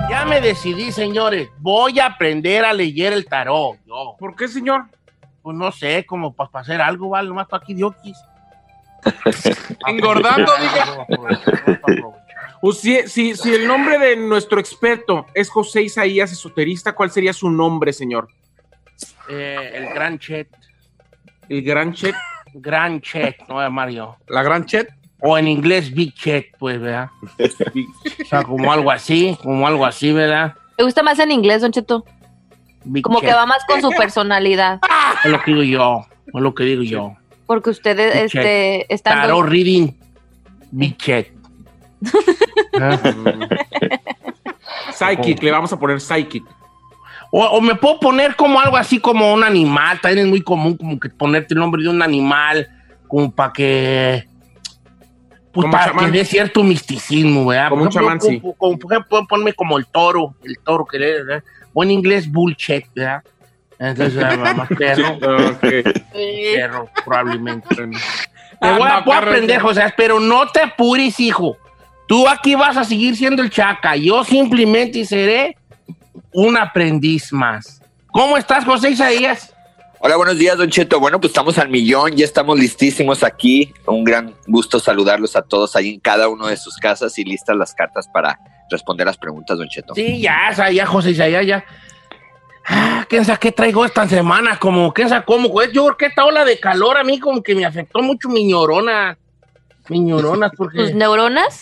[0.10, 4.15] Ya me decidí, señores, voy a aprender a leer el tarot, yo.
[4.17, 4.86] ¿Por qué, señor?
[5.41, 7.28] Pues no sé, como para hacer algo, ¿vale?
[7.28, 8.17] Nomás para aquí de oquis.
[9.88, 11.06] Engordando, diga.
[12.61, 17.31] O si, si, si el nombre de nuestro experto es José Isaías Esoterista, ¿cuál sería
[17.33, 18.27] su nombre, señor?
[19.29, 20.49] Eh, el Gran Chet.
[21.47, 22.15] El Gran Chet.
[22.53, 24.17] Gran Chet, no yo.
[24.27, 24.89] La gran chet.
[25.21, 27.09] O en inglés Big Chet, pues, ¿verdad?
[27.21, 30.55] o sea, como algo así, como algo así, ¿verdad?
[30.77, 32.05] ¿Te gusta más en inglés, Don Cheto?
[32.85, 33.29] Big Como Chet.
[33.29, 34.79] que va más con su personalidad.
[35.23, 37.17] Es lo que digo yo, es lo que digo yo.
[37.45, 39.21] Porque ustedes Big este, están.
[39.21, 39.91] Tarot reading,
[40.71, 41.33] Big Chet.
[44.93, 46.43] Psychic, le vamos a poner Psychic.
[47.31, 50.75] O, o me puedo poner como algo así como un animal, también es muy común
[50.75, 52.67] como que ponerte el nombre de un animal,
[53.07, 54.27] como para que...
[55.51, 56.11] Pues Como para chamán.
[56.11, 57.69] que dé cierto misticismo, ¿verdad?
[57.69, 58.39] Como un chamán, sí.
[58.39, 61.43] como, como- por ejemplo, puedo ponerme como el toro, el toro que le, ¿verdad?
[61.73, 63.23] O en inglés bullshit, ¿verdad?
[63.79, 65.17] Entonces, ah, más perro,
[66.53, 67.75] perro, probablemente.
[67.75, 69.61] Te voy a, Ah, aprender, ya.
[69.61, 71.57] José, pero no te apures, hijo.
[72.09, 73.95] Tú aquí vas a seguir siendo el chaca.
[73.95, 75.55] Yo simplemente seré
[76.33, 77.83] un aprendiz más.
[78.07, 79.53] ¿Cómo estás, José Isaías?
[79.99, 80.99] Hola, buenos días, Don Cheto.
[80.99, 83.71] Bueno, pues estamos al millón, ya estamos listísimos aquí.
[83.85, 87.55] Un gran gusto saludarlos a todos ahí en cada uno de sus casas y listas
[87.55, 88.39] las cartas para
[88.71, 89.93] responder las preguntas, Don Cheto.
[89.93, 91.63] Sí, ya, ya, ya, José Isaías, ya.
[92.65, 94.57] Ah, ¿quién sabe qué traigo esta semana?
[94.57, 95.51] Como, ¿quién sabe cómo?
[95.51, 98.29] Pues, Yo creo que esta ola de calor a mí como que me afectó mucho
[98.29, 99.15] mi ñorona.
[99.89, 100.79] Mi ñorona, porque...
[100.79, 101.61] ¿Tus neuronas?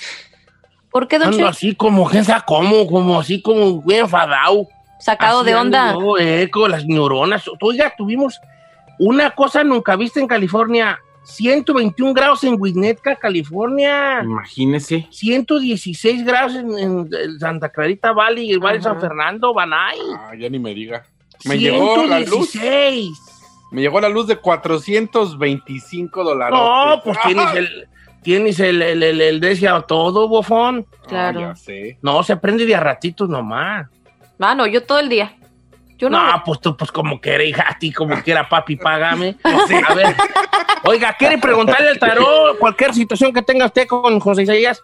[0.92, 1.50] ¿Por qué, don Ando Cheto?
[1.50, 2.88] así como, ¿quién sabe cómo?
[2.88, 4.68] Como así como bien enfadado.
[5.00, 5.96] Sacado Así de onda.
[6.20, 7.44] eh, con las neuronas.
[7.62, 8.40] Oiga, tuvimos
[9.00, 11.00] una cosa nunca vista en California.
[11.24, 14.22] 121 grados en Winnetka, California.
[14.24, 15.08] Imagínese.
[15.12, 20.00] 116 grados en, Santa Clarita Valley y el Valle San Fernando, Banay.
[20.18, 21.04] Ah, ya ni me diga.
[21.44, 22.52] Me llegó la luz.
[22.52, 23.12] 116.
[23.72, 26.58] Me llegó la luz de 425 dólares.
[26.58, 27.88] No, pues tienes el,
[28.22, 30.86] tienes el, el, el, el deseo todo, bofón.
[31.08, 31.54] Claro.
[32.02, 33.88] No, se prende de a ratitos nomás.
[34.38, 35.34] Mano, yo todo el día.
[36.00, 39.36] No, pues tú, pues como quiera, hija, a ti como quiera, papi, págame.
[39.44, 40.16] A ver.
[40.84, 44.84] Oiga, ¿quiere preguntarle al tarot cualquier situación que tenga usted con José Isaías?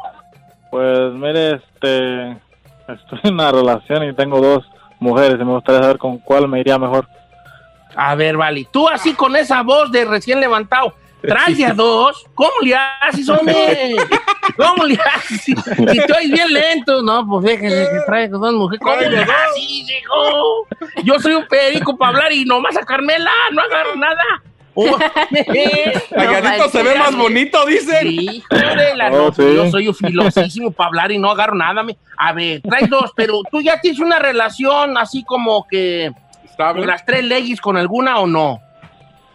[0.69, 2.37] Pues mire, este,
[2.87, 4.63] estoy en una relación y tengo dos
[4.99, 7.07] mujeres y me gustaría saber con cuál me iría mejor.
[7.95, 10.93] A ver, Vali, tú así con esa voz de recién levantado,
[11.27, 12.25] traes de a dos.
[12.35, 13.95] ¿Cómo le haces, hombre?
[14.57, 15.47] ¿Cómo le haces?
[15.47, 17.01] Y tú eres bien lento.
[17.01, 18.81] No, pues déjense que traigas dos mujeres.
[18.83, 20.67] ¿Cómo le haces, hijo?
[21.03, 24.23] Yo soy un perico para hablar y nomás a Carmela, no agarro nada.
[26.09, 28.07] Calladito se ve más bonito, dicen.
[28.07, 29.43] Sí, joder, la Oh, no, sí.
[29.55, 31.83] Yo soy filosísimo para hablar y no agarro nada.
[31.83, 36.11] me- A ver, traes dos, pero tú ya tienes una relación así como que
[36.57, 38.59] con las tres leyes con alguna o no.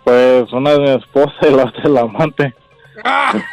[0.04, 2.54] Pues una es mi esposa y la otra es la amante.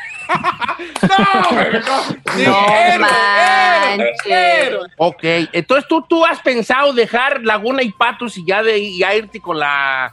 [2.45, 2.67] No
[2.99, 4.75] manches.
[4.97, 9.39] Ok, entonces tú, tú has pensado dejar Laguna y Patos y ya de ya irte
[9.39, 10.11] con la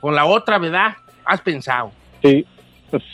[0.00, 0.96] con la otra, ¿verdad?
[1.24, 1.90] Has pensado.
[2.22, 2.46] Sí,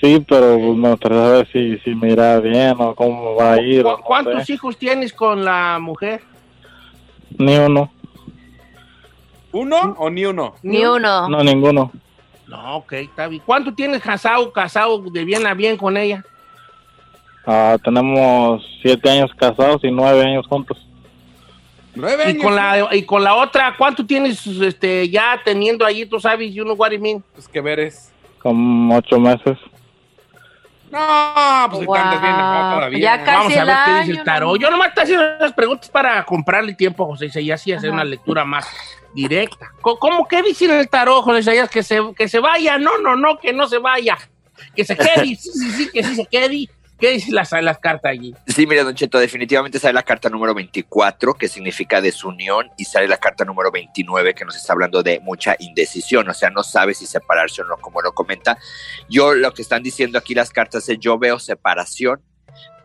[0.00, 3.60] sí, pero pues, me gustaría saber si, si me irá bien o cómo va a
[3.60, 3.84] ir.
[3.86, 4.54] o ¿Cu- no ¿Cuántos sé.
[4.54, 6.20] hijos tienes con la mujer?
[7.38, 7.90] Ni uno,
[9.52, 10.54] ¿Uno o ni uno?
[10.62, 11.28] Ni uno.
[11.28, 11.90] no ninguno.
[12.46, 13.42] No, ok, está bien.
[13.44, 16.24] ¿Cuánto tienes casado, casado de bien a bien con ella?
[17.46, 20.78] Ah, tenemos siete años casados y nueve años juntos.
[21.94, 26.18] Nueve Y con la y con la otra, ¿cuánto tienes este ya teniendo ahí, tú
[26.18, 27.22] sabes, you know what I mean?
[27.34, 28.10] Pues que veres.
[28.40, 29.58] Como ocho meses.
[30.90, 31.94] No, pues Wow.
[31.94, 32.98] bien todavía.
[32.98, 34.58] Ya casi Vamos a ver qué dice el tarot.
[34.58, 38.44] Yo nomás te haciendo esas preguntas para comprarle tiempo a José y hacer una lectura
[38.44, 38.66] más
[39.14, 39.72] directa.
[39.80, 41.70] ¿Cómo que dice en el tarot, Isaías?
[41.70, 42.78] Que se, que se vaya.
[42.78, 44.18] No, no, no, que no se vaya.
[44.74, 45.24] Que se quede.
[45.24, 46.68] Sí, sí, sí, que sí se quede.
[46.98, 48.34] ¿Qué dicen las, las cartas allí?
[48.46, 53.08] Sí, mire, Don Cheto, definitivamente sale la carta número 24, que significa desunión, y sale
[53.08, 56.94] la carta número 29, que nos está hablando de mucha indecisión, o sea, no sabe
[56.94, 58.56] si separarse o no, como lo comenta.
[59.08, 62.22] Yo lo que están diciendo aquí las cartas es, yo veo separación,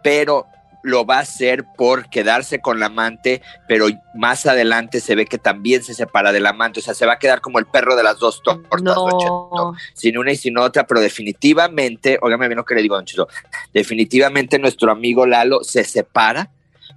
[0.01, 0.47] pero
[0.81, 5.37] lo va a hacer por quedarse con la amante, pero más adelante se ve que
[5.37, 8.03] también se separa del amante, o sea, se va a quedar como el perro de
[8.03, 12.65] las dos tortas, Don Cheto sin una y sin otra, pero definitivamente, óigame bien lo
[12.65, 13.27] que le digo, Don Cheto,
[13.73, 16.49] definitivamente nuestro amigo Lalo se separa,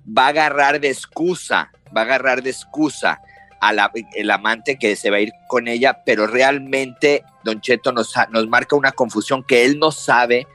[0.07, 3.21] va a agarrar de excusa, va a agarrar de excusa
[3.61, 7.93] a la- el amante que se va a ir con ella, pero realmente Don Cheto
[7.93, 10.47] nos, nos marca una confusión que él no sabe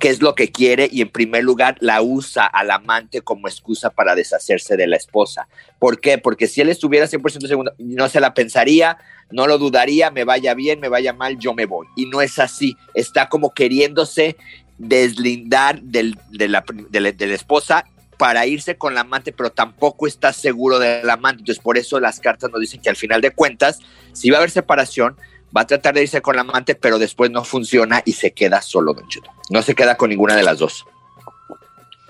[0.00, 3.90] qué es lo que quiere y en primer lugar la usa al amante como excusa
[3.90, 5.46] para deshacerse de la esposa.
[5.78, 6.18] ¿Por qué?
[6.18, 8.96] Porque si él estuviera 100% seguro, no se la pensaría,
[9.30, 11.86] no lo dudaría, me vaya bien, me vaya mal, yo me voy.
[11.96, 14.36] Y no es así, está como queriéndose
[14.78, 17.84] deslindar del- de, la, de la- esposa
[18.18, 21.40] para irse con la amante, pero tampoco está seguro del amante.
[21.40, 23.80] Entonces, por eso las cartas nos dicen que al final de cuentas,
[24.12, 25.16] si va a haber separación,
[25.56, 28.60] va a tratar de irse con la amante, pero después no funciona y se queda
[28.60, 29.30] solo, Don Cheto.
[29.50, 30.84] No se queda con ninguna de las dos.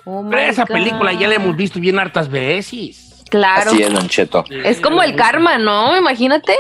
[0.05, 3.25] Oh Pero esa película ya la hemos visto bien hartas veces.
[3.31, 3.71] Claro.
[3.71, 4.45] Así es, Don Cheto.
[4.51, 5.97] Es como el karma, ¿no?
[5.97, 6.55] Imagínate.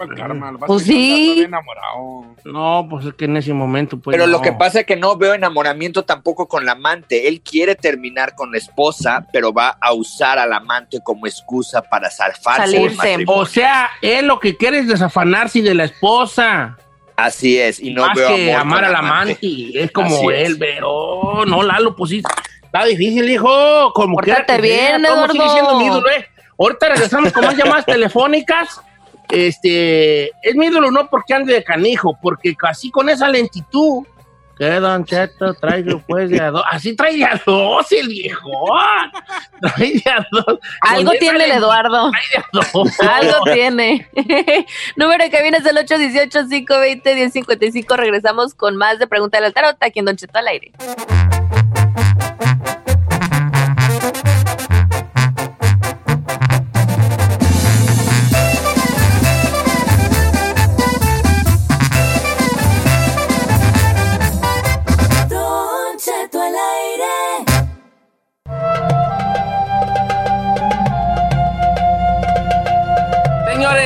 [0.00, 1.42] El karma, lo vas Pues sí.
[1.44, 2.26] enamorado.
[2.44, 4.14] No, pues es que en ese momento, pues.
[4.14, 4.32] Pero no.
[4.32, 7.26] lo que pasa es que no veo enamoramiento tampoco con la amante.
[7.28, 12.10] Él quiere terminar con la esposa, pero va a usar al amante como excusa para
[12.10, 13.42] zafarse del matrimonio.
[13.42, 16.76] O sea, él lo que quiere es desafanarse de la esposa.
[17.16, 19.38] Así es, y no Más veo que amor amar al amante.
[19.40, 20.48] amante, es como Así es.
[20.50, 22.22] él, pero no, Lalo, pues sí,
[22.62, 25.32] está difícil, hijo, como que bien, Eduardo.
[25.32, 26.26] sigue siendo mi ídolo, eh.
[26.58, 28.80] Ahorita regresamos con más llamadas telefónicas,
[29.34, 34.04] este, es mi ídolo no porque ande de canijo, porque así con esa lentitud,
[34.56, 38.52] que Don Cheto trae pues de a dos, así trae de a dos el viejo,
[39.60, 40.60] trae de a dos.
[40.80, 42.12] Algo tiene el Eduardo.
[42.12, 43.00] trae de a dos.
[43.00, 44.08] Algo tiene.
[44.96, 47.96] Número que viene es el 818-520-1055.
[47.96, 50.70] Regresamos con más de Pregúntale al Tarot aquí en Don Cheto al aire.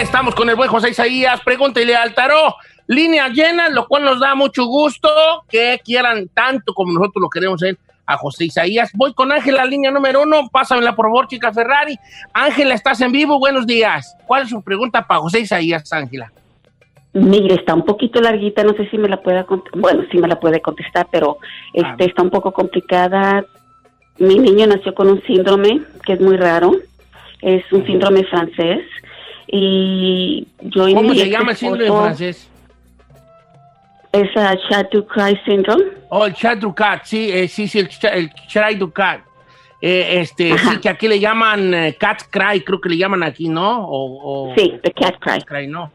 [0.00, 1.40] Estamos con el buen José Isaías.
[1.44, 2.54] Pregúntele al tarot.
[2.86, 5.08] Línea llena, lo cual nos da mucho gusto
[5.48, 7.76] que quieran tanto como nosotros lo queremos él
[8.06, 8.90] a José Isaías.
[8.94, 10.48] Voy con Ángela, línea número uno.
[10.52, 11.98] Pásamela por favor, chica Ferrari.
[12.32, 13.38] Ángela, estás en vivo.
[13.40, 14.16] Buenos días.
[14.26, 16.32] ¿Cuál es su pregunta para José Isaías, Ángela?
[17.12, 19.44] Mire, está un poquito larguita, no sé si me la pueda
[19.74, 21.38] bueno, sí me la puede contestar, pero
[21.72, 23.44] este está un poco complicada.
[24.18, 26.76] Mi niño nació con un síndrome que es muy raro,
[27.40, 28.84] es un síndrome francés
[29.50, 32.48] y yo ¿Cómo se llama el síndrome esposo- francés?
[34.12, 35.84] Es a Chateau-Cry syndrome.
[36.08, 39.20] Oh, el chat du cat, sí, eh, sí, sí, el, cha- el chat du cat.
[39.80, 43.48] Eh, este, sí, que aquí le llaman eh, cat cry, creo que le llaman aquí,
[43.48, 43.86] ¿no?
[43.86, 45.66] O, o- Sí, the cat cry.
[45.68, 45.90] ¿no?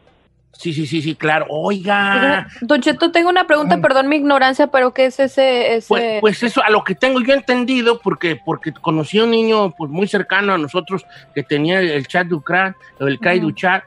[0.58, 1.46] Sí, sí, sí, sí, claro.
[1.48, 5.74] Oiga, Don Cheto, tengo una pregunta, perdón mi ignorancia, pero ¿qué es ese?
[5.74, 5.88] ese...
[5.88, 9.72] Pues, pues eso, a lo que tengo yo entendido, porque, porque conocí a un niño
[9.76, 13.22] pues, muy cercano a nosotros que tenía el, chat du crat, o el Ujú.
[13.40, 13.82] du chat.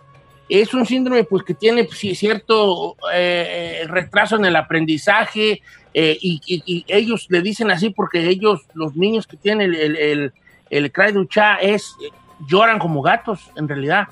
[0.49, 5.61] Es un síndrome pues, que tiene pues, cierto eh, retraso en el aprendizaje
[5.93, 9.95] eh, y, y- y ellos le dicen así porque ellos, los niños que tienen el,
[9.95, 10.33] el,
[10.69, 10.91] el, el
[11.61, 11.91] es,
[12.47, 14.07] lloran como gatos, en realidad.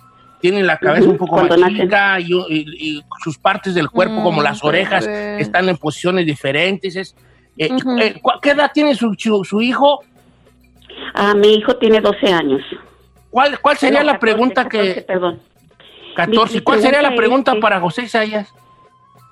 [0.45, 2.65] Tienen la cabeza un poco cuando más chica y, y-
[2.97, 5.41] y sus partes del cuerpo, como Mm, las orejas, bebé.
[5.41, 6.95] están en posiciones diferentes.
[6.95, 7.15] Es,
[7.57, 7.69] eh,
[7.99, 10.01] eh, ¿cu- ¿Qué edad tiene su, su, su hijo?
[11.15, 12.61] Ah, mi hijo tiene 12 años.
[13.31, 15.01] ¿Cuál, cuál sería No, la 14, pregunta 14, que...
[15.01, 15.39] Perdón.
[16.15, 16.53] 14.
[16.53, 18.53] Mi- mi ¿Cuál sería la pregunta es para José Isaías?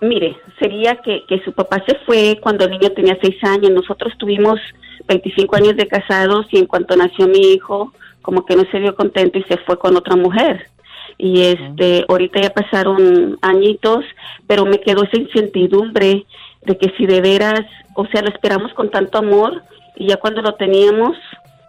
[0.02, 3.70] Mire, sería que, que su papá se fue cuando el niño tenía seis años.
[3.70, 4.60] Nosotros tuvimos
[5.08, 7.94] 25 años de casados y en cuanto nació mi hijo,
[8.24, 10.72] como que no se dio contento y se fue con otra mujer.
[11.18, 14.04] Y este, ahorita ya pasaron añitos,
[14.48, 16.26] pero me quedó esa incertidumbre
[16.66, 17.62] de que si de veras,
[17.96, 19.64] o sea, lo esperamos con tanto amor
[19.96, 21.18] y ya cuando lo teníamos,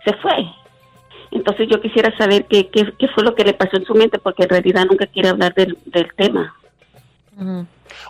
[0.04, 0.46] se fue.
[1.30, 4.18] Entonces yo quisiera saber qué, qué, qué fue lo que le pasó en su mente,
[4.18, 6.54] porque en realidad nunca quiere hablar del, del tema.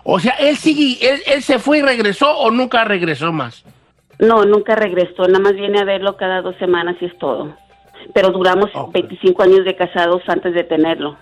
[0.03, 3.63] O sea, él sigue, él, él se fue y regresó o nunca regresó más.
[4.19, 7.55] No, nunca regresó, nada más viene a verlo cada dos semanas y es todo.
[8.13, 11.17] Pero duramos 25 años de casados antes de tenerlo.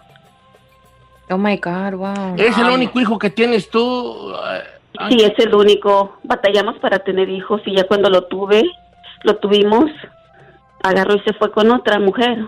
[1.30, 2.36] Oh my God, wow.
[2.38, 4.32] ¿Es el único hijo que tienes tú?
[4.34, 4.64] eh,
[5.10, 6.18] Sí, es el único.
[6.24, 8.64] Batallamos para tener hijos y ya cuando lo tuve,
[9.24, 9.90] lo tuvimos,
[10.84, 12.46] agarró y se fue con otra mujer.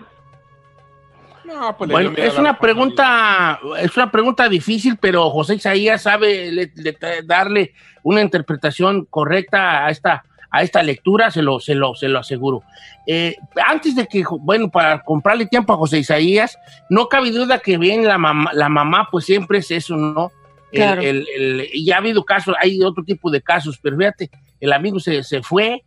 [1.78, 6.98] pues Bueno, es una pregunta, es una pregunta difícil, pero José Isaías sabe le- le-
[7.24, 7.74] darle
[8.04, 12.64] una interpretación correcta a esta, a esta lectura, se lo, se lo, se lo aseguro.
[13.08, 13.36] Eh,
[13.66, 16.58] antes de que, bueno, para comprarle tiempo a José Isaías,
[16.90, 20.32] no cabe duda que bien la mamá, la mamá, pues siempre es eso, ¿no?
[20.72, 21.02] Claro.
[21.02, 24.30] el- el- y ya ha habido casos, hay otro tipo de casos, pero fíjate,
[24.60, 25.84] el amigo se, se fue,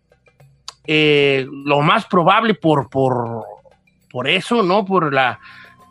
[0.87, 3.45] eh, lo más probable por, por,
[4.11, 4.87] por eso, ¿no?
[4.87, 5.39] Por la,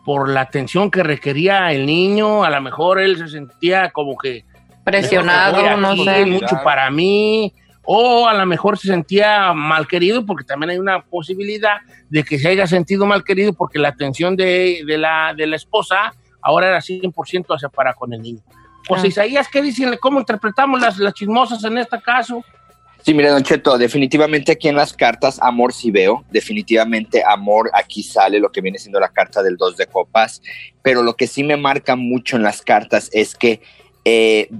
[0.04, 4.44] por la atención que requería el niño, a lo mejor él se sentía como que
[4.82, 6.26] Presionado, Estoy no aquí, sé.
[6.26, 7.52] mucho para mí,
[7.90, 11.78] o a lo mejor se sentía mal querido, porque también hay una posibilidad
[12.10, 15.56] de que se haya sentido mal querido porque la atención de, de la, de la
[15.56, 16.12] esposa
[16.42, 18.42] ahora era 100% hacia para con el niño.
[18.86, 19.06] Pues Ah.
[19.06, 19.96] Isaías, ¿qué dicen?
[20.02, 22.44] ¿Cómo interpretamos las, las chismosas en este caso?
[23.00, 28.02] Sí, mire, Don Cheto, definitivamente aquí en las cartas, amor sí veo, definitivamente amor aquí
[28.02, 30.42] sale lo que viene siendo la carta del dos de copas,
[30.82, 33.62] pero lo que sí me marca mucho en las cartas es que
[34.04, 34.50] eh,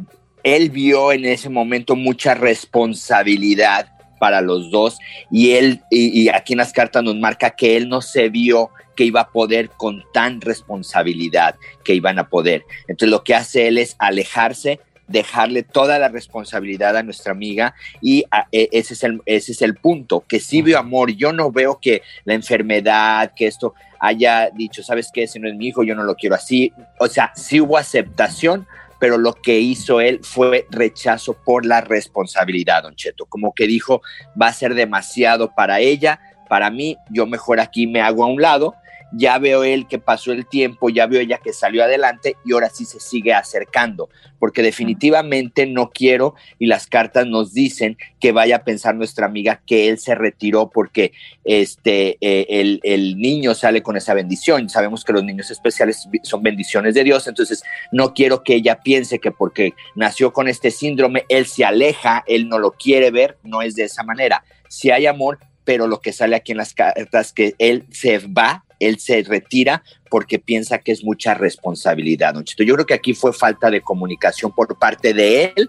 [0.44, 4.98] él vio en ese momento mucha responsabilidad para los dos
[5.30, 8.70] y él, y, y aquí en las cartas nos marca que él no se vio
[8.96, 12.64] que iba a poder con tan responsabilidad que iban a poder.
[12.88, 18.24] Entonces lo que hace él es alejarse, dejarle toda la responsabilidad a nuestra amiga y
[18.30, 21.52] a- e- ese, es el, ese es el punto, que sí veo amor, yo no
[21.52, 25.22] veo que la enfermedad, que esto haya dicho, ¿sabes qué?
[25.22, 26.72] Ese no es mi hijo, yo no lo quiero así.
[26.98, 28.66] O sea, sí hubo aceptación,
[28.98, 34.02] pero lo que hizo él fue rechazo por la responsabilidad, don Cheto, como que dijo,
[34.40, 38.40] va a ser demasiado para ella, para mí, yo mejor aquí me hago a un
[38.40, 38.74] lado
[39.12, 42.70] ya veo él que pasó el tiempo, ya veo ella que salió adelante y ahora
[42.70, 48.56] sí se sigue acercando, porque definitivamente no quiero y las cartas nos dicen que vaya
[48.56, 51.12] a pensar nuestra amiga que él se retiró porque
[51.44, 54.68] este, eh, el, el niño sale con esa bendición.
[54.68, 59.18] Sabemos que los niños especiales son bendiciones de Dios, entonces no quiero que ella piense
[59.18, 63.62] que porque nació con este síndrome, él se aleja, él no lo quiere ver, no
[63.62, 64.44] es de esa manera.
[64.68, 68.64] Si hay amor, pero lo que sale aquí en las cartas que él se va
[68.78, 72.62] él se retira porque piensa que es mucha responsabilidad, Don Cheto.
[72.62, 75.68] Yo creo que aquí fue falta de comunicación por parte de él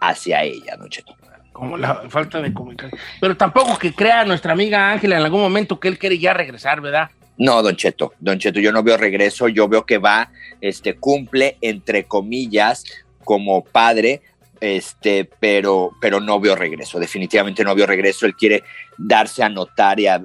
[0.00, 1.14] hacia ella, Don Cheto.
[1.52, 2.98] Como la falta de comunicación.
[3.20, 6.80] Pero tampoco que crea nuestra amiga Ángela en algún momento que él quiere ya regresar,
[6.80, 7.10] ¿verdad?
[7.36, 10.30] No, Don Cheto, Don Cheto, yo no veo regreso, yo veo que va,
[10.60, 12.84] este, cumple, entre comillas,
[13.24, 14.22] como padre,
[14.60, 18.26] este, pero, pero no veo regreso, definitivamente no veo regreso.
[18.26, 18.62] Él quiere
[18.98, 20.20] darse a notar y a,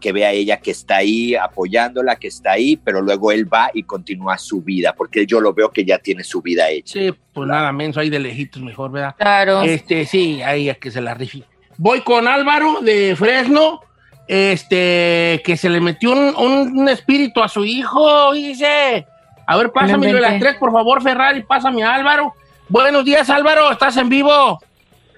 [0.00, 3.82] que vea ella que está ahí apoyándola, que está ahí, pero luego él va y
[3.82, 7.00] continúa su vida, porque yo lo veo que ya tiene su vida hecha.
[7.00, 9.14] Sí, pues nada menos, ahí de lejitos mejor, ¿verdad?
[9.18, 9.62] Claro.
[9.62, 11.44] Este, sí, ahí a que se la rifi.
[11.76, 13.80] Voy con Álvaro de Fresno,
[14.28, 19.06] este, que se le metió un, un espíritu a su hijo, dice.
[19.46, 22.34] A ver, pásame las tres, por favor, Ferrari, pásame a Álvaro.
[22.70, 24.60] Buenos días, Álvaro, ¿estás en vivo?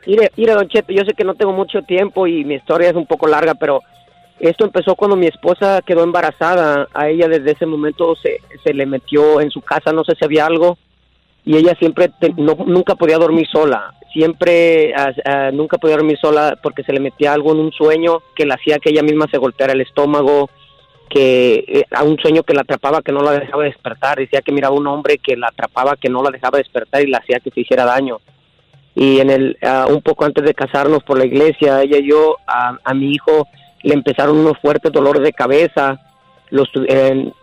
[0.06, 2.96] Mire, mire, Don Cheto, yo sé que no tengo mucho tiempo y mi historia es
[2.96, 3.80] un poco larga, pero
[4.40, 6.88] esto empezó cuando mi esposa quedó embarazada.
[6.94, 10.24] A ella desde ese momento se, se le metió en su casa, no sé si
[10.24, 10.78] había algo,
[11.44, 13.92] y ella siempre, te- no, nunca podía dormir sola.
[14.14, 18.22] Siempre, ah, ah, nunca podía dormir sola porque se le metía algo en un sueño
[18.34, 20.48] que le hacía que ella misma se golpeara el estómago,
[21.12, 24.18] que eh, a un sueño que la atrapaba, que no la dejaba despertar.
[24.18, 27.16] Decía que miraba un hombre que la atrapaba, que no la dejaba despertar y le
[27.16, 28.18] hacía que se hiciera daño.
[28.94, 32.36] Y en el ah, un poco antes de casarnos por la iglesia ella y yo
[32.46, 33.46] a, mi hijo
[33.82, 36.00] le empezaron unos fuertes dolores de cabeza.
[36.50, 36.68] Los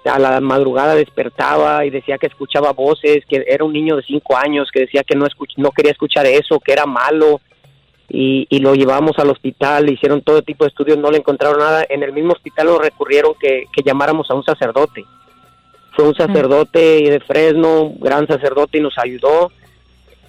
[0.06, 4.38] a la madrugada despertaba y decía que escuchaba voces que era un niño de cinco
[4.38, 7.42] años que decía que no escuch- no quería escuchar eso que era malo
[8.10, 11.60] y, y lo llevamos al hospital le hicieron todo tipo de estudios no le encontraron
[11.60, 11.86] nada.
[11.90, 15.06] En el mismo hospital nos recurrieron que, que llamáramos a un sacerdote.
[15.96, 19.52] Fue un sacerdote de Fresno gran sacerdote y nos ayudó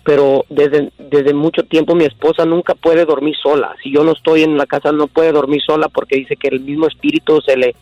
[0.02, 3.74] pero desde, desde mucho tiempo mi esposa nunca puede dormir sola.
[3.82, 6.60] Si yo no estoy en la casa, no puede dormir sola porque dice que el
[6.60, 7.74] mismo espíritu se le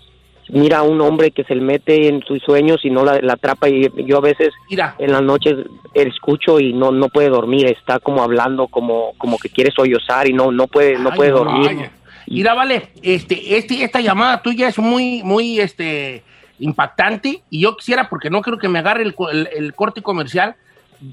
[0.50, 3.34] mira a un hombre que se le mete en sus sueños y no la, la
[3.34, 3.68] atrapa.
[3.68, 4.50] Y yo a veces
[4.98, 5.56] en las noches
[5.94, 10.32] escucho y no, no puede dormir, está como hablando, como, como que quiere sollozar y
[10.32, 11.66] no, no puede, no Ay, puede dormir.
[11.66, 11.92] vaya.
[12.26, 16.22] Mira, vale, este, este, esta llamada tuya es muy, muy, este,
[16.58, 20.54] impactante y yo quisiera, porque no creo que me agarre el, el- el corte comercial,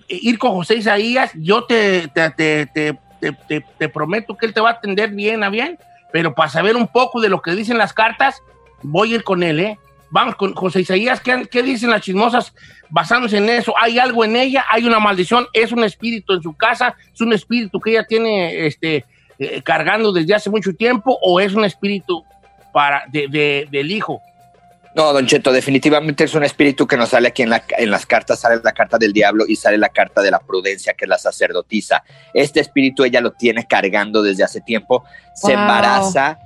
[0.09, 2.65] eh, ir con José Isaías, yo te, te- te-
[3.47, 5.77] te- te prometo que él te va a atender bien a bien,
[6.11, 8.41] pero para saber un poco de lo que dicen las cartas,
[8.87, 9.79] voy a ir con él, ¿eh?
[10.11, 12.53] Vamos con José Isaías, ¿qué, qué dicen las chismosas
[12.89, 13.73] basándose en eso?
[13.77, 14.63] ¿Hay algo en ella?
[14.69, 15.47] ¿Hay una maldición?
[15.51, 16.95] ¿Es un espíritu en su casa?
[17.13, 19.03] ¿Es un espíritu que ella tiene este,
[19.39, 22.23] eh, cargando desde hace mucho tiempo o es un espíritu
[22.71, 24.21] para de, de- del hijo?
[24.95, 28.05] No, Don Cheto, definitivamente es un espíritu que nos sale aquí en, la- en las
[28.05, 31.09] cartas, sale la carta del diablo y sale la carta de la prudencia, que es
[31.09, 32.03] la sacerdotisa.
[32.33, 36.37] Este espíritu ella lo tiene cargando desde hace tiempo, se embaraza,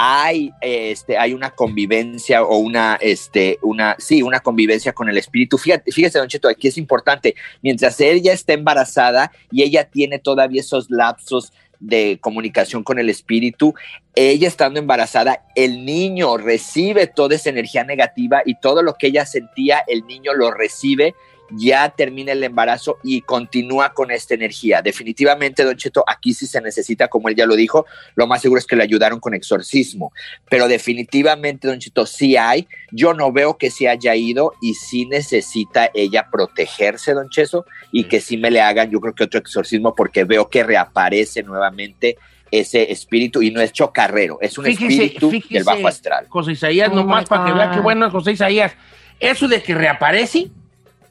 [0.00, 5.58] hay, este, hay una convivencia o una, este, una, sí, una convivencia con el espíritu.
[5.58, 10.60] Fíjate, fíjese, Don Cheto, aquí es importante, mientras ella está embarazada y ella tiene todavía
[10.60, 13.74] esos lapsos de comunicación con el espíritu,
[14.14, 19.26] ella estando embarazada, el niño recibe toda esa energía negativa y todo lo que ella
[19.26, 21.16] sentía, el niño lo recibe,
[21.50, 24.82] ya termina el embarazo y continúa con esta energía.
[24.82, 28.58] Definitivamente, Don Cheto, aquí sí se necesita, como él ya lo dijo, lo más seguro
[28.58, 30.12] es que le ayudaron con exorcismo,
[30.48, 35.06] pero definitivamente, Don Cheto, sí hay, yo no veo que se haya ido y sí
[35.06, 39.40] necesita ella protegerse, Don Cheso, y que sí me le hagan, yo creo que otro
[39.40, 42.18] exorcismo, porque veo que reaparece nuevamente
[42.50, 46.26] ese espíritu y no es chocarrero, es un Fíjese, espíritu fíjese, del bajo astral.
[46.28, 48.72] José Isaías, Oh nomás my para que vea qué bueno es José Isaías.
[49.20, 50.48] Eso de que reaparece,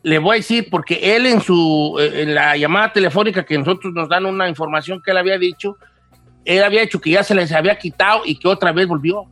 [0.08, 3.94] le voy a decir, porque él en su eh, en la llamada telefónica que nosotros
[3.94, 5.76] nos dan una información que él había dicho,
[6.46, 9.26] él había dicho que ya se les había quitado y que otra vez volvió.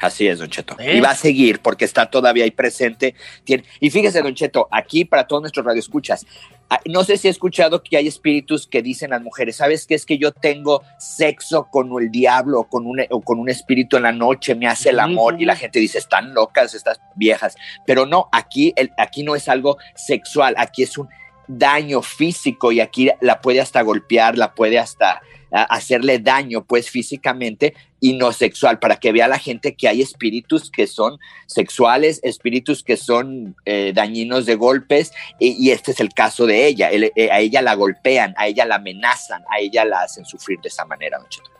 [0.00, 0.76] Así es, Don Cheto.
[0.78, 0.96] ¿Eh?
[0.96, 3.14] Y va a seguir porque está todavía ahí presente.
[3.44, 6.26] Tiene- Y fíjese, Don Cheto, aquí para todos nuestros radioescuchas,
[6.68, 9.94] ah, no sé si he escuchado que hay espíritus que dicen las mujeres, ¿sabes qué?
[9.94, 13.96] Es que yo tengo sexo con el diablo o con un, o con un espíritu
[13.96, 17.56] en la noche, me hace el amor y la gente dice, están locas estas viejas.
[17.86, 21.08] Pero no, aquí, el, aquí no es algo sexual, aquí es un
[21.48, 25.22] daño físico y aquí la puede hasta golpear, la puede hasta
[25.62, 30.70] hacerle daño pues físicamente y no sexual, para que vea la gente que hay espíritus
[30.70, 36.46] que son sexuales, espíritus que son eh, dañinos de golpes y, este es el caso
[36.46, 40.24] de ella, eh, a ella la golpean, a ella la amenazan, a ella la hacen
[40.24, 41.50] sufrir de esa manera, Don Cheto.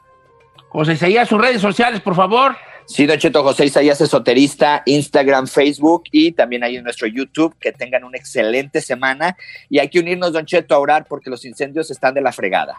[0.69, 2.57] José Isaías, sus redes sociales, por favor.
[2.87, 7.57] Sí, Don Cheto, José Isaías Esoterista, Instagram, Facebook y también ahí en nuestro YouTube.
[7.59, 9.37] Que tengan una excelente semana
[9.69, 12.79] y hay que unirnos, Don Cheto, a orar porque los incendios están de la fregada.